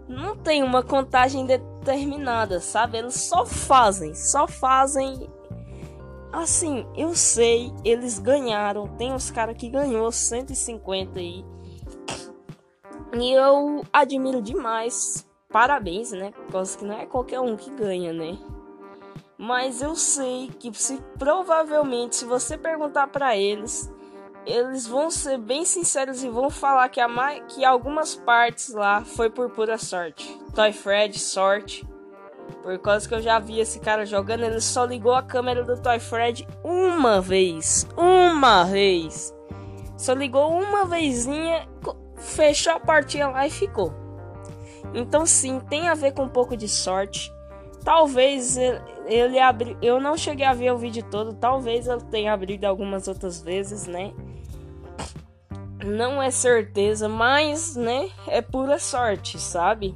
Não 0.08 0.36
tem 0.36 0.64
uma 0.64 0.82
contagem 0.82 1.46
determinada, 1.46 2.60
sabe? 2.60 2.98
Eles 2.98 3.16
só 3.16 3.46
fazem, 3.46 4.16
só 4.16 4.48
fazem. 4.48 5.30
Assim, 6.32 6.86
eu 6.96 7.16
sei, 7.16 7.72
eles 7.84 8.20
ganharam. 8.20 8.88
Tem 8.98 9.14
uns 9.14 9.32
caras 9.32 9.56
que 9.58 9.70
ganhou 9.70 10.12
150 10.12 11.20
aí. 11.20 11.46
E 13.18 13.32
eu 13.32 13.84
admiro 13.94 14.42
demais. 14.42 15.26
Parabéns, 15.50 16.12
né? 16.12 16.32
Porque 16.52 16.78
que 16.78 16.86
não 16.86 17.00
é 17.00 17.06
qualquer 17.06 17.40
um 17.40 17.56
que 17.56 17.70
ganha, 17.70 18.12
né? 18.12 18.38
Mas 19.38 19.82
eu 19.82 19.96
sei 19.96 20.50
que 20.60 20.74
se 20.74 21.02
provavelmente 21.18 22.16
se 22.16 22.26
você 22.26 22.58
perguntar 22.58 23.08
para 23.08 23.38
eles, 23.38 23.92
eles 24.46 24.86
vão 24.86 25.10
ser 25.10 25.38
bem 25.38 25.66
sinceros 25.66 26.24
e 26.24 26.30
vão 26.30 26.50
falar 26.50 26.90
que, 26.90 27.00
a 27.00 27.10
que 27.42 27.66
algumas 27.66 28.16
partes 28.16 28.74
lá 28.74 29.04
foi 29.04 29.30
por 29.30 29.50
pura 29.50 29.78
sorte. 29.78 30.40
Toy 30.54 30.72
Fred, 30.72 31.20
sorte. 31.20 31.88
Por 32.62 32.80
causa 32.80 33.08
que 33.08 33.14
eu 33.14 33.22
já 33.22 33.38
vi 33.40 33.60
esse 33.60 33.80
cara 33.80 34.06
jogando, 34.06 34.44
ele 34.44 34.60
só 34.60 34.86
ligou 34.86 35.14
a 35.14 35.22
câmera 35.22 35.64
do 35.64 35.80
Toy 35.80 36.00
Fred 36.00 36.48
uma 36.64 37.22
vez. 37.22 37.88
Uma 37.96 38.64
vez. 38.64 39.34
Só 39.98 40.14
ligou 40.14 40.52
uma 40.52 40.86
vezinha, 40.86 41.68
fechou 42.18 42.74
a 42.74 42.80
portinha 42.80 43.28
lá 43.28 43.46
e 43.48 43.52
ficou. 43.52 43.94
Então 44.94 45.26
sim, 45.26 45.60
tem 45.60 45.90
a 45.90 45.94
ver 45.94 46.14
com 46.14 46.24
um 46.24 46.30
pouco 46.30 46.56
de 46.58 46.68
sorte. 46.68 47.32
Talvez 47.84 48.58
ele 49.06 49.40
abri, 49.40 49.78
eu 49.80 50.00
não 50.00 50.18
cheguei 50.18 50.46
a 50.46 50.54
ver 50.54 50.72
o 50.72 50.78
vídeo 50.78 51.04
todo, 51.04 51.34
talvez 51.34 51.88
ele 51.88 52.02
tenha 52.10 52.34
abrido 52.34 52.66
algumas 52.66 53.08
outras 53.08 53.40
vezes, 53.40 53.86
né? 53.86 54.12
Não 55.86 56.22
é 56.22 56.32
certeza, 56.32 57.08
mas, 57.08 57.76
né, 57.76 58.10
é 58.28 58.42
pura 58.42 58.80
sorte, 58.80 59.38
sabe? 59.40 59.96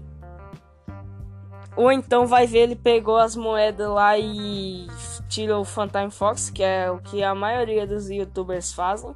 Ou 1.80 1.89
então 1.89 2.28
vai 2.28 2.46
ver 2.46 2.63
ele 2.63 2.76
pegou 2.76 3.15
as 3.15 3.38
moedas 3.38 3.88
lá 3.88 4.18
e 4.18 4.86
tirou 5.30 5.62
o 5.62 5.65
Phantom 5.65 6.12
Fox, 6.12 6.50
que 6.50 6.62
é 6.62 6.92
o 6.92 7.00
que 7.00 7.24
a 7.24 7.34
maioria 7.34 7.88
dos 7.88 8.10
youtubers 8.10 8.74
fazem, 8.74 9.15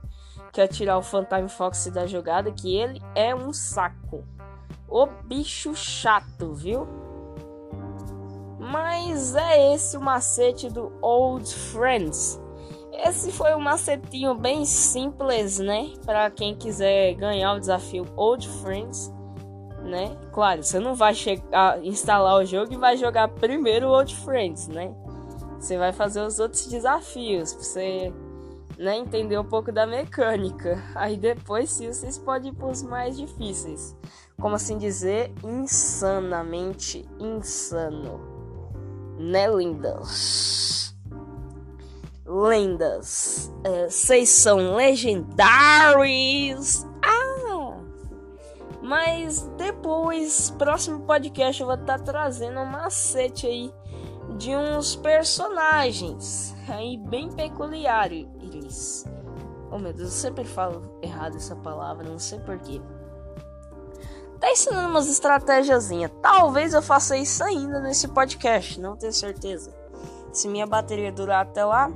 que 0.49 0.61
é 0.61 0.65
tirar 0.65 0.97
o 0.97 1.01
Phantom 1.01 1.49
Fox 1.49 1.87
da 1.87 2.07
jogada, 2.07 2.53
que 2.53 2.73
ele 2.73 3.01
é 3.13 3.35
um 3.35 3.51
saco. 3.51 4.23
O 4.87 5.05
bicho 5.25 5.75
chato, 5.75 6.53
viu? 6.53 6.87
Mas 8.57 9.35
é 9.35 9.73
esse 9.73 9.97
o 9.97 10.01
macete 10.01 10.69
do 10.69 10.93
Old 11.01 11.53
Friends. 11.53 12.41
Esse 12.93 13.29
foi 13.33 13.53
um 13.55 13.59
macetinho 13.59 14.35
bem 14.35 14.63
simples, 14.63 15.59
né? 15.59 15.95
Para 16.05 16.31
quem 16.31 16.55
quiser 16.55 17.13
ganhar 17.15 17.55
o 17.55 17.59
desafio 17.59 18.05
Old 18.15 18.47
Friends. 18.47 19.11
Né? 19.83 20.17
Claro, 20.31 20.63
você 20.63 20.79
não 20.79 20.95
vai 20.95 21.13
chegar, 21.13 21.83
instalar 21.83 22.41
o 22.41 22.45
jogo 22.45 22.73
e 22.73 22.77
vai 22.77 22.97
jogar 22.97 23.27
primeiro 23.27 23.87
o 23.87 23.91
Old 23.91 24.15
Friends, 24.15 24.67
né? 24.67 24.93
Você 25.59 25.77
vai 25.77 25.93
fazer 25.93 26.21
os 26.21 26.39
outros 26.39 26.67
desafios 26.67 27.53
pra 27.53 27.63
você 27.63 28.13
né, 28.77 28.97
entender 28.97 29.37
um 29.37 29.45
pouco 29.45 29.71
da 29.71 29.85
mecânica. 29.85 30.83
Aí 30.95 31.17
depois 31.17 31.69
sim 31.69 31.87
vocês 31.87 32.17
podem 32.17 32.51
ir 32.51 32.55
para 32.55 32.67
os 32.67 32.83
mais 32.83 33.17
difíceis. 33.17 33.95
Como 34.39 34.55
assim 34.55 34.77
dizer? 34.77 35.31
Insanamente 35.43 37.05
insano. 37.19 38.19
Né, 39.17 39.47
lindas? 39.47 40.95
Lendas. 42.25 43.53
É, 43.63 43.89
vocês 43.89 44.29
são 44.29 44.75
legendários. 44.75 46.85
Mas 48.83 49.43
depois, 49.57 50.49
próximo 50.51 50.99
podcast, 51.05 51.61
eu 51.61 51.67
vou 51.67 51.77
estar 51.77 51.99
tá 51.99 52.03
trazendo 52.03 52.59
um 52.59 52.65
macete 52.65 53.47
aí 53.47 53.73
de 54.37 54.53
uns 54.53 54.93
personagens 54.97 56.53
aí 56.67 56.97
bem 56.97 57.31
peculiares. 57.31 59.05
Oh 59.71 59.79
meu 59.79 59.93
Deus, 59.93 60.09
eu 60.09 60.11
sempre 60.11 60.43
falo 60.43 60.99
errado 61.01 61.37
essa 61.37 61.55
palavra, 61.55 62.03
não 62.03 62.19
sei 62.19 62.39
porquê. 62.41 62.81
Tá 64.41 64.51
ensinando 64.51 64.89
umas 64.89 65.07
estratégiazinhas. 65.07 66.11
Talvez 66.21 66.73
eu 66.73 66.81
faça 66.81 67.15
isso 67.15 67.41
ainda 67.41 67.79
nesse 67.79 68.09
podcast, 68.09 68.81
não 68.81 68.97
tenho 68.97 69.13
certeza. 69.13 69.73
Se 70.33 70.49
minha 70.49 70.67
bateria 70.67 71.09
durar 71.09 71.43
até 71.43 71.63
lá, 71.63 71.89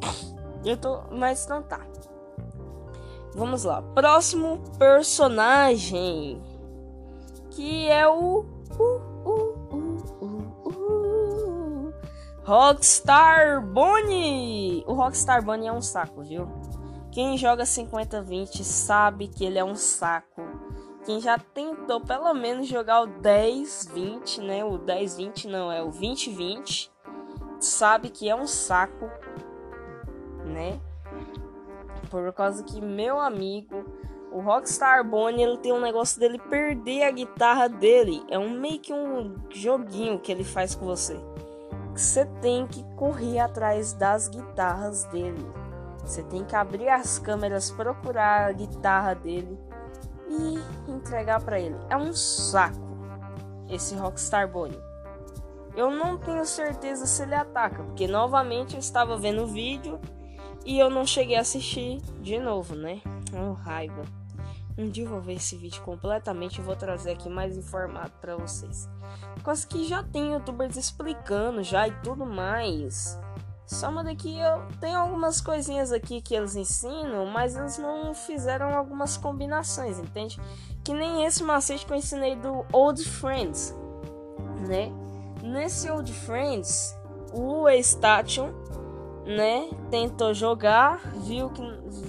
eu 0.64 0.78
tô, 0.78 1.02
mas 1.10 1.46
não 1.46 1.62
tá. 1.62 1.80
Vamos 3.36 3.64
lá. 3.64 3.82
Próximo 3.82 4.62
personagem 4.78 6.42
que 7.50 7.86
é 7.88 8.08
o, 8.08 8.46
o 8.78 9.06
Rockstar 12.42 13.60
Bunny! 13.60 14.82
O 14.86 14.94
Rockstar 14.94 15.44
Bunny 15.44 15.66
é 15.66 15.72
um 15.72 15.82
saco, 15.82 16.22
viu? 16.22 16.48
Quem 17.12 17.36
joga 17.36 17.64
50-20 17.64 18.62
sabe 18.62 19.28
que 19.28 19.44
ele 19.44 19.58
é 19.58 19.64
um 19.64 19.74
saco. 19.74 20.42
Quem 21.04 21.20
já 21.20 21.38
tentou 21.38 22.00
pelo 22.00 22.32
menos 22.32 22.66
jogar 22.66 23.02
o 23.02 23.06
10-20, 23.20 24.38
né? 24.42 24.64
O 24.64 24.78
10-20 24.78 25.44
não, 25.44 25.70
é 25.70 25.82
o 25.82 25.90
20-20, 25.90 26.90
sabe 27.60 28.08
que 28.08 28.30
é 28.30 28.34
um 28.34 28.46
saco, 28.46 29.10
né? 30.44 30.80
Por 32.10 32.32
causa 32.32 32.62
que 32.62 32.80
meu 32.80 33.18
amigo, 33.20 33.84
o 34.32 34.40
Rockstar 34.40 35.04
Bunny, 35.04 35.42
ele 35.42 35.58
tem 35.58 35.72
um 35.72 35.80
negócio 35.80 36.18
dele 36.20 36.38
perder 36.38 37.04
a 37.04 37.10
guitarra 37.10 37.68
dele. 37.68 38.22
É 38.28 38.38
um 38.38 38.50
meio 38.50 38.78
que 38.78 38.92
um 38.92 39.34
joguinho 39.50 40.18
que 40.20 40.30
ele 40.30 40.44
faz 40.44 40.74
com 40.74 40.84
você 40.84 41.20
você 41.96 42.26
tem 42.42 42.66
que 42.66 42.84
correr 42.94 43.38
atrás 43.38 43.94
das 43.94 44.28
guitarras 44.28 45.04
dele. 45.04 45.46
Você 46.04 46.22
tem 46.22 46.44
que 46.44 46.54
abrir 46.54 46.88
as 46.88 47.18
câmeras, 47.18 47.70
procurar 47.70 48.48
a 48.48 48.52
guitarra 48.52 49.14
dele 49.14 49.58
e 50.28 50.90
entregar 50.90 51.42
para 51.42 51.58
ele. 51.58 51.76
É 51.88 51.96
um 51.96 52.12
saco 52.12 52.76
esse 53.68 53.94
Rockstar 53.96 54.46
Bunny. 54.52 54.78
Eu 55.74 55.90
não 55.90 56.18
tenho 56.18 56.44
certeza 56.44 57.06
se 57.06 57.22
ele 57.22 57.34
ataca, 57.34 57.82
porque 57.82 58.06
novamente 58.06 58.74
eu 58.74 58.80
estava 58.80 59.16
vendo 59.16 59.42
o 59.42 59.46
vídeo 59.46 59.98
e 60.66 60.78
eu 60.78 60.90
não 60.90 61.06
cheguei 61.06 61.36
a 61.36 61.40
assistir 61.40 62.02
de 62.20 62.38
novo, 62.38 62.74
né? 62.74 63.00
Oh, 63.32 63.52
raiva. 63.52 64.02
Um 64.76 64.90
dia 64.90 65.04
eu 65.04 65.08
vou 65.08 65.22
ver 65.22 65.34
esse 65.34 65.56
vídeo 65.56 65.80
completamente 65.82 66.58
e 66.58 66.62
vou 66.62 66.76
trazer 66.76 67.12
aqui 67.12 67.30
mais 67.30 67.56
informado 67.56 68.12
para 68.20 68.36
vocês. 68.36 68.88
Quase 69.42 69.66
que 69.66 69.86
já 69.86 70.02
tem 70.02 70.34
youtubers 70.34 70.76
explicando 70.76 71.62
já 71.62 71.88
e 71.88 71.92
tudo 72.02 72.26
mais. 72.26 73.18
Só 73.64 73.88
uma 73.90 74.04
daqui 74.04 74.38
eu 74.38 74.66
tenho 74.80 74.98
algumas 74.98 75.40
coisinhas 75.40 75.92
aqui 75.92 76.20
que 76.20 76.34
eles 76.34 76.54
ensinam, 76.54 77.26
mas 77.26 77.56
eles 77.56 77.78
não 77.78 78.14
fizeram 78.14 78.76
algumas 78.76 79.16
combinações, 79.16 79.98
entende? 79.98 80.38
Que 80.84 80.92
nem 80.92 81.24
esse 81.24 81.42
macete 81.42 81.86
que 81.86 81.92
eu 81.92 81.96
ensinei 81.96 82.36
do 82.36 82.66
Old 82.72 83.02
Friends, 83.02 83.74
né? 84.68 84.92
Nesse 85.42 85.90
Old 85.90 86.12
Friends, 86.12 86.96
o 87.32 87.64
Station, 87.82 88.52
né, 89.26 89.68
tentou 89.90 90.32
jogar, 90.32 90.98
viu 91.24 91.50
que 91.50 91.62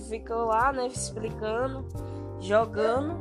ficou 0.08 0.46
lá, 0.46 0.72
né, 0.72 0.88
explicando 0.88 1.86
jogando, 2.40 3.18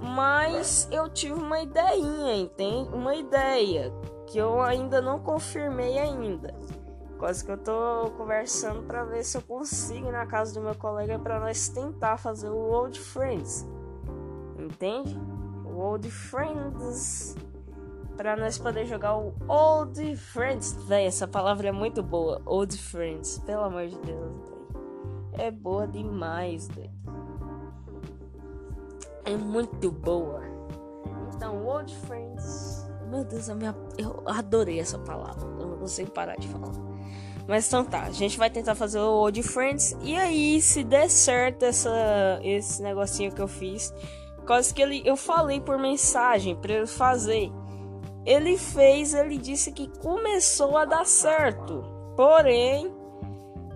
mas 0.00 0.88
eu 0.90 1.08
tive 1.08 1.34
uma 1.34 1.60
ideinha, 1.60 2.36
entende? 2.36 2.88
Uma 2.94 3.14
ideia 3.14 3.92
que 4.26 4.38
eu 4.38 4.60
ainda 4.60 5.00
não 5.00 5.18
confirmei 5.18 5.98
ainda. 5.98 6.54
Quase 7.18 7.44
que 7.44 7.50
eu 7.50 7.56
tô 7.56 8.10
conversando 8.16 8.82
para 8.82 9.04
ver 9.04 9.24
se 9.24 9.38
eu 9.38 9.42
consigo 9.42 10.08
ir 10.08 10.12
na 10.12 10.26
casa 10.26 10.54
do 10.54 10.60
meu 10.60 10.74
colega 10.74 11.18
para 11.18 11.40
nós 11.40 11.68
tentar 11.68 12.18
fazer 12.18 12.50
o 12.50 12.56
Old 12.56 13.00
Friends. 13.00 13.66
Entende? 14.58 15.18
O 15.64 15.78
Old 15.78 16.10
Friends 16.10 17.34
para 18.16 18.36
nós 18.36 18.58
poder 18.58 18.86
jogar 18.86 19.16
o 19.16 19.34
Old 19.48 20.16
Friends. 20.16 20.72
Véi, 20.86 21.06
essa 21.06 21.28
palavra 21.28 21.68
é 21.68 21.72
muito 21.72 22.02
boa. 22.02 22.40
Old 22.44 22.76
Friends, 22.76 23.38
pelo 23.40 23.64
amor 23.64 23.86
de 23.86 23.98
Deus, 23.98 24.32
véio. 24.48 24.66
É 25.38 25.50
boa 25.50 25.86
demais, 25.86 26.68
véio 26.68 26.96
é 29.26 29.36
muito 29.36 29.90
boa. 29.90 30.40
Então, 31.34 31.66
Old 31.66 31.94
Friends. 32.06 32.88
Meu 33.10 33.24
Deus, 33.24 33.48
eu, 33.48 33.58
eu 33.98 34.22
adorei 34.24 34.80
essa 34.80 34.98
palavra. 34.98 35.46
Eu 35.60 35.66
não 35.66 35.78
consigo 35.78 36.10
parar 36.12 36.36
de 36.36 36.48
falar. 36.48 36.72
Mas 37.46 37.66
então 37.66 37.84
tá, 37.84 38.02
a 38.02 38.10
gente 38.10 38.38
vai 38.38 38.50
tentar 38.50 38.74
fazer 38.74 38.98
o 38.98 39.08
Old 39.08 39.42
Friends. 39.42 39.96
E 40.00 40.16
aí, 40.16 40.60
se 40.60 40.82
der 40.82 41.10
certo 41.10 41.64
essa, 41.64 42.40
esse 42.42 42.82
negocinho 42.82 43.32
que 43.32 43.42
eu 43.42 43.46
fiz, 43.46 43.92
quase 44.46 44.72
que 44.72 44.80
ele, 44.80 45.02
eu 45.04 45.16
falei 45.16 45.60
por 45.60 45.78
mensagem 45.78 46.56
para 46.56 46.72
ele 46.72 46.86
fazer. 46.86 47.52
Ele 48.26 48.58
fez, 48.58 49.14
ele 49.14 49.38
disse 49.38 49.70
que 49.70 49.86
começou 50.00 50.76
a 50.76 50.84
dar 50.84 51.06
certo. 51.06 51.84
Porém, 52.16 52.92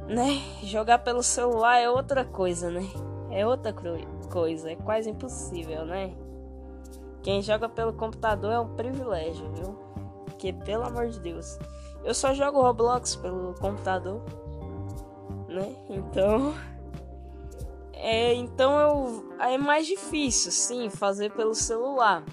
né, 0.08 0.42
jogar 0.64 0.98
pelo 0.98 1.22
celular 1.22 1.78
é 1.78 1.88
outra 1.88 2.24
coisa, 2.24 2.68
né? 2.68 2.84
É 3.30 3.46
outra 3.46 3.72
coisa 4.28 4.72
é 4.72 4.74
quase 4.74 5.08
impossível, 5.08 5.84
né? 5.84 6.12
Quem 7.22 7.40
joga 7.40 7.68
pelo 7.68 7.92
computador 7.92 8.50
é 8.50 8.58
um 8.58 8.74
privilégio, 8.74 9.48
viu? 9.52 9.78
Porque, 10.24 10.52
pelo 10.52 10.84
amor 10.84 11.08
de 11.08 11.20
Deus, 11.20 11.58
eu 12.02 12.12
só 12.12 12.34
jogo 12.34 12.60
Roblox 12.60 13.14
pelo 13.14 13.54
computador, 13.54 14.20
né? 15.46 15.76
Então, 15.88 16.54
é, 17.92 18.32
então 18.34 18.80
eu, 18.80 19.34
é 19.38 19.58
mais 19.58 19.86
difícil, 19.86 20.50
sim, 20.50 20.88
fazer 20.88 21.30
pelo 21.32 21.54
celular. 21.54 22.24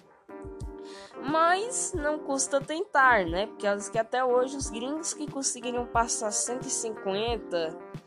Mas 1.21 1.93
não 1.93 2.19
custa 2.19 2.62
tentar, 2.62 3.25
né? 3.25 3.47
Porque 3.47 3.67
acho 3.67 3.91
que 3.91 3.97
até 3.97 4.23
hoje 4.23 4.56
os 4.56 4.69
gringos 4.69 5.13
que 5.13 5.30
conseguiriam 5.30 5.86
passar 5.86 6.32
150 6.32 7.97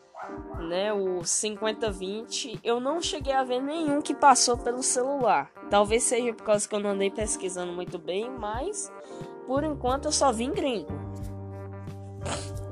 né, 0.60 0.92
o 0.92 1.24
5020, 1.24 2.60
eu 2.62 2.80
não 2.80 3.00
cheguei 3.00 3.32
a 3.32 3.42
ver 3.42 3.60
nenhum 3.60 4.00
que 4.00 4.14
passou 4.14 4.56
pelo 4.56 4.82
celular. 4.82 5.50
Talvez 5.70 6.02
seja 6.02 6.32
por 6.32 6.44
causa 6.44 6.68
que 6.68 6.74
eu 6.74 6.80
não 6.80 6.90
andei 6.90 7.10
pesquisando 7.10 7.72
muito 7.72 7.98
bem, 7.98 8.30
mas 8.30 8.92
por 9.46 9.64
enquanto 9.64 10.06
eu 10.06 10.12
só 10.12 10.32
vi 10.32 10.44
em 10.44 10.52
gringo. 10.52 10.88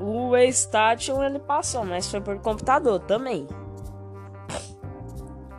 O 0.00 0.32
Station 0.52 1.22
ele 1.22 1.38
passou, 1.40 1.84
mas 1.84 2.08
foi 2.10 2.20
por 2.20 2.38
computador 2.40 3.00
também. 3.00 3.48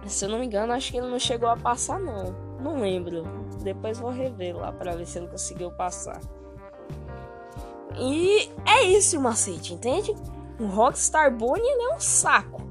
Se 0.06 0.26
eu 0.26 0.30
não 0.30 0.40
me 0.40 0.46
engano, 0.46 0.74
acho 0.74 0.92
que 0.92 0.98
ele 0.98 1.08
não 1.08 1.20
chegou 1.20 1.50
a 1.50 1.58
passar 1.58 2.00
não. 2.00 2.34
Não 2.60 2.80
lembro. 2.80 3.24
Depois 3.64 4.00
vou 4.00 4.12
rever 4.12 4.56
lá 4.56 4.72
para 4.72 4.96
ver 4.96 5.06
se 5.06 5.20
ele 5.20 5.28
conseguiu 5.28 5.72
passar. 5.72 6.20
E 7.98 8.50
é 8.66 8.84
isso 8.84 9.18
o 9.18 9.22
macete, 9.22 9.74
entende? 9.74 10.16
o 10.60 10.68
Rockstar 10.68 11.34
Bunny 11.36 11.68
é 11.68 11.96
um 11.96 12.00
saco, 12.00 12.62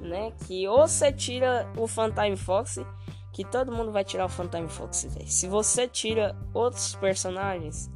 né? 0.00 0.32
Que 0.46 0.66
ou 0.66 0.88
você 0.88 1.12
tira 1.12 1.70
o 1.76 1.86
Phantom 1.86 2.36
Fox, 2.36 2.80
que 3.32 3.44
todo 3.44 3.70
mundo 3.70 3.92
vai 3.92 4.02
tirar 4.02 4.24
o 4.24 4.30
Phantom 4.30 4.66
Fox. 4.66 5.06
Se 5.26 5.46
você 5.46 5.86
tira 5.86 6.34
outros 6.54 6.96
personagens, 6.96 7.90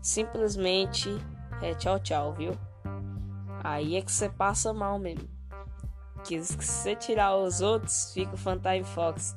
simplesmente 0.00 1.10
é 1.60 1.74
tchau 1.74 1.98
tchau, 1.98 2.32
viu? 2.32 2.52
Aí 3.64 3.96
é 3.96 4.02
que 4.02 4.12
você 4.12 4.28
passa 4.28 4.72
mal 4.72 4.98
mesmo. 4.98 5.28
Que 6.24 6.42
se 6.42 6.56
você 6.56 6.94
tirar 6.94 7.36
os 7.36 7.60
outros, 7.60 8.12
fica 8.12 8.34
o 8.34 8.38
Phantom 8.38 8.84
Fox. 8.84 9.36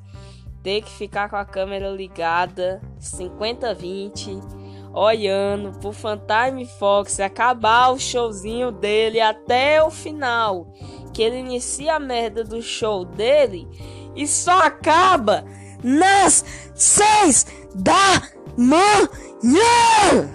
Ter 0.62 0.82
que 0.82 0.92
ficar 0.92 1.30
com 1.30 1.36
a 1.36 1.46
câmera 1.46 1.90
ligada 1.90 2.82
50-20 3.00 4.60
olhando 4.94 5.78
pro 5.80 5.92
Phantom 5.92 6.66
Fox 6.78 7.20
acabar 7.20 7.92
o 7.92 8.00
showzinho 8.00 8.72
dele 8.72 9.22
até 9.22 9.84
o 9.84 9.90
final. 9.90 10.74
Que 11.14 11.24
ele 11.24 11.38
inicia 11.38 11.96
a 11.96 12.00
merda 12.00 12.44
do 12.44 12.62
show 12.62 13.06
dele 13.06 13.68
e 14.16 14.28
só 14.28 14.60
acaba 14.60 15.44
nas 15.84 16.44
seis 16.76 17.46
da 17.76 18.22
manhã. 18.58 20.30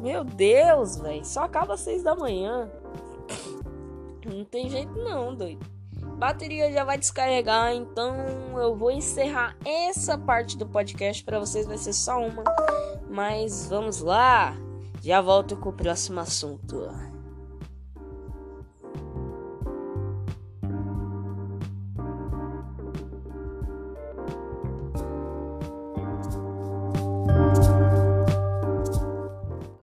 Meu 0.00 0.22
Deus, 0.22 0.98
velho. 0.98 1.24
Só 1.24 1.44
acaba 1.44 1.74
às 1.74 1.80
seis 1.80 2.02
da 2.02 2.14
manhã. 2.14 2.70
Não 4.26 4.44
tem 4.44 4.68
jeito 4.68 4.96
não, 4.98 5.34
doido. 5.34 5.73
Bateria 6.16 6.72
já 6.72 6.84
vai 6.84 6.96
descarregar, 6.96 7.72
então 7.72 8.16
eu 8.58 8.74
vou 8.74 8.90
encerrar 8.90 9.56
essa 9.64 10.16
parte 10.16 10.56
do 10.56 10.66
podcast 10.66 11.22
para 11.24 11.38
vocês. 11.38 11.66
Vai 11.66 11.78
ser 11.78 11.92
só 11.92 12.18
uma. 12.18 12.44
Mas 13.10 13.68
vamos 13.68 14.00
lá. 14.00 14.56
Já 15.02 15.20
volto 15.20 15.56
com 15.56 15.68
o 15.68 15.72
próximo 15.72 16.20
assunto. 16.20 17.13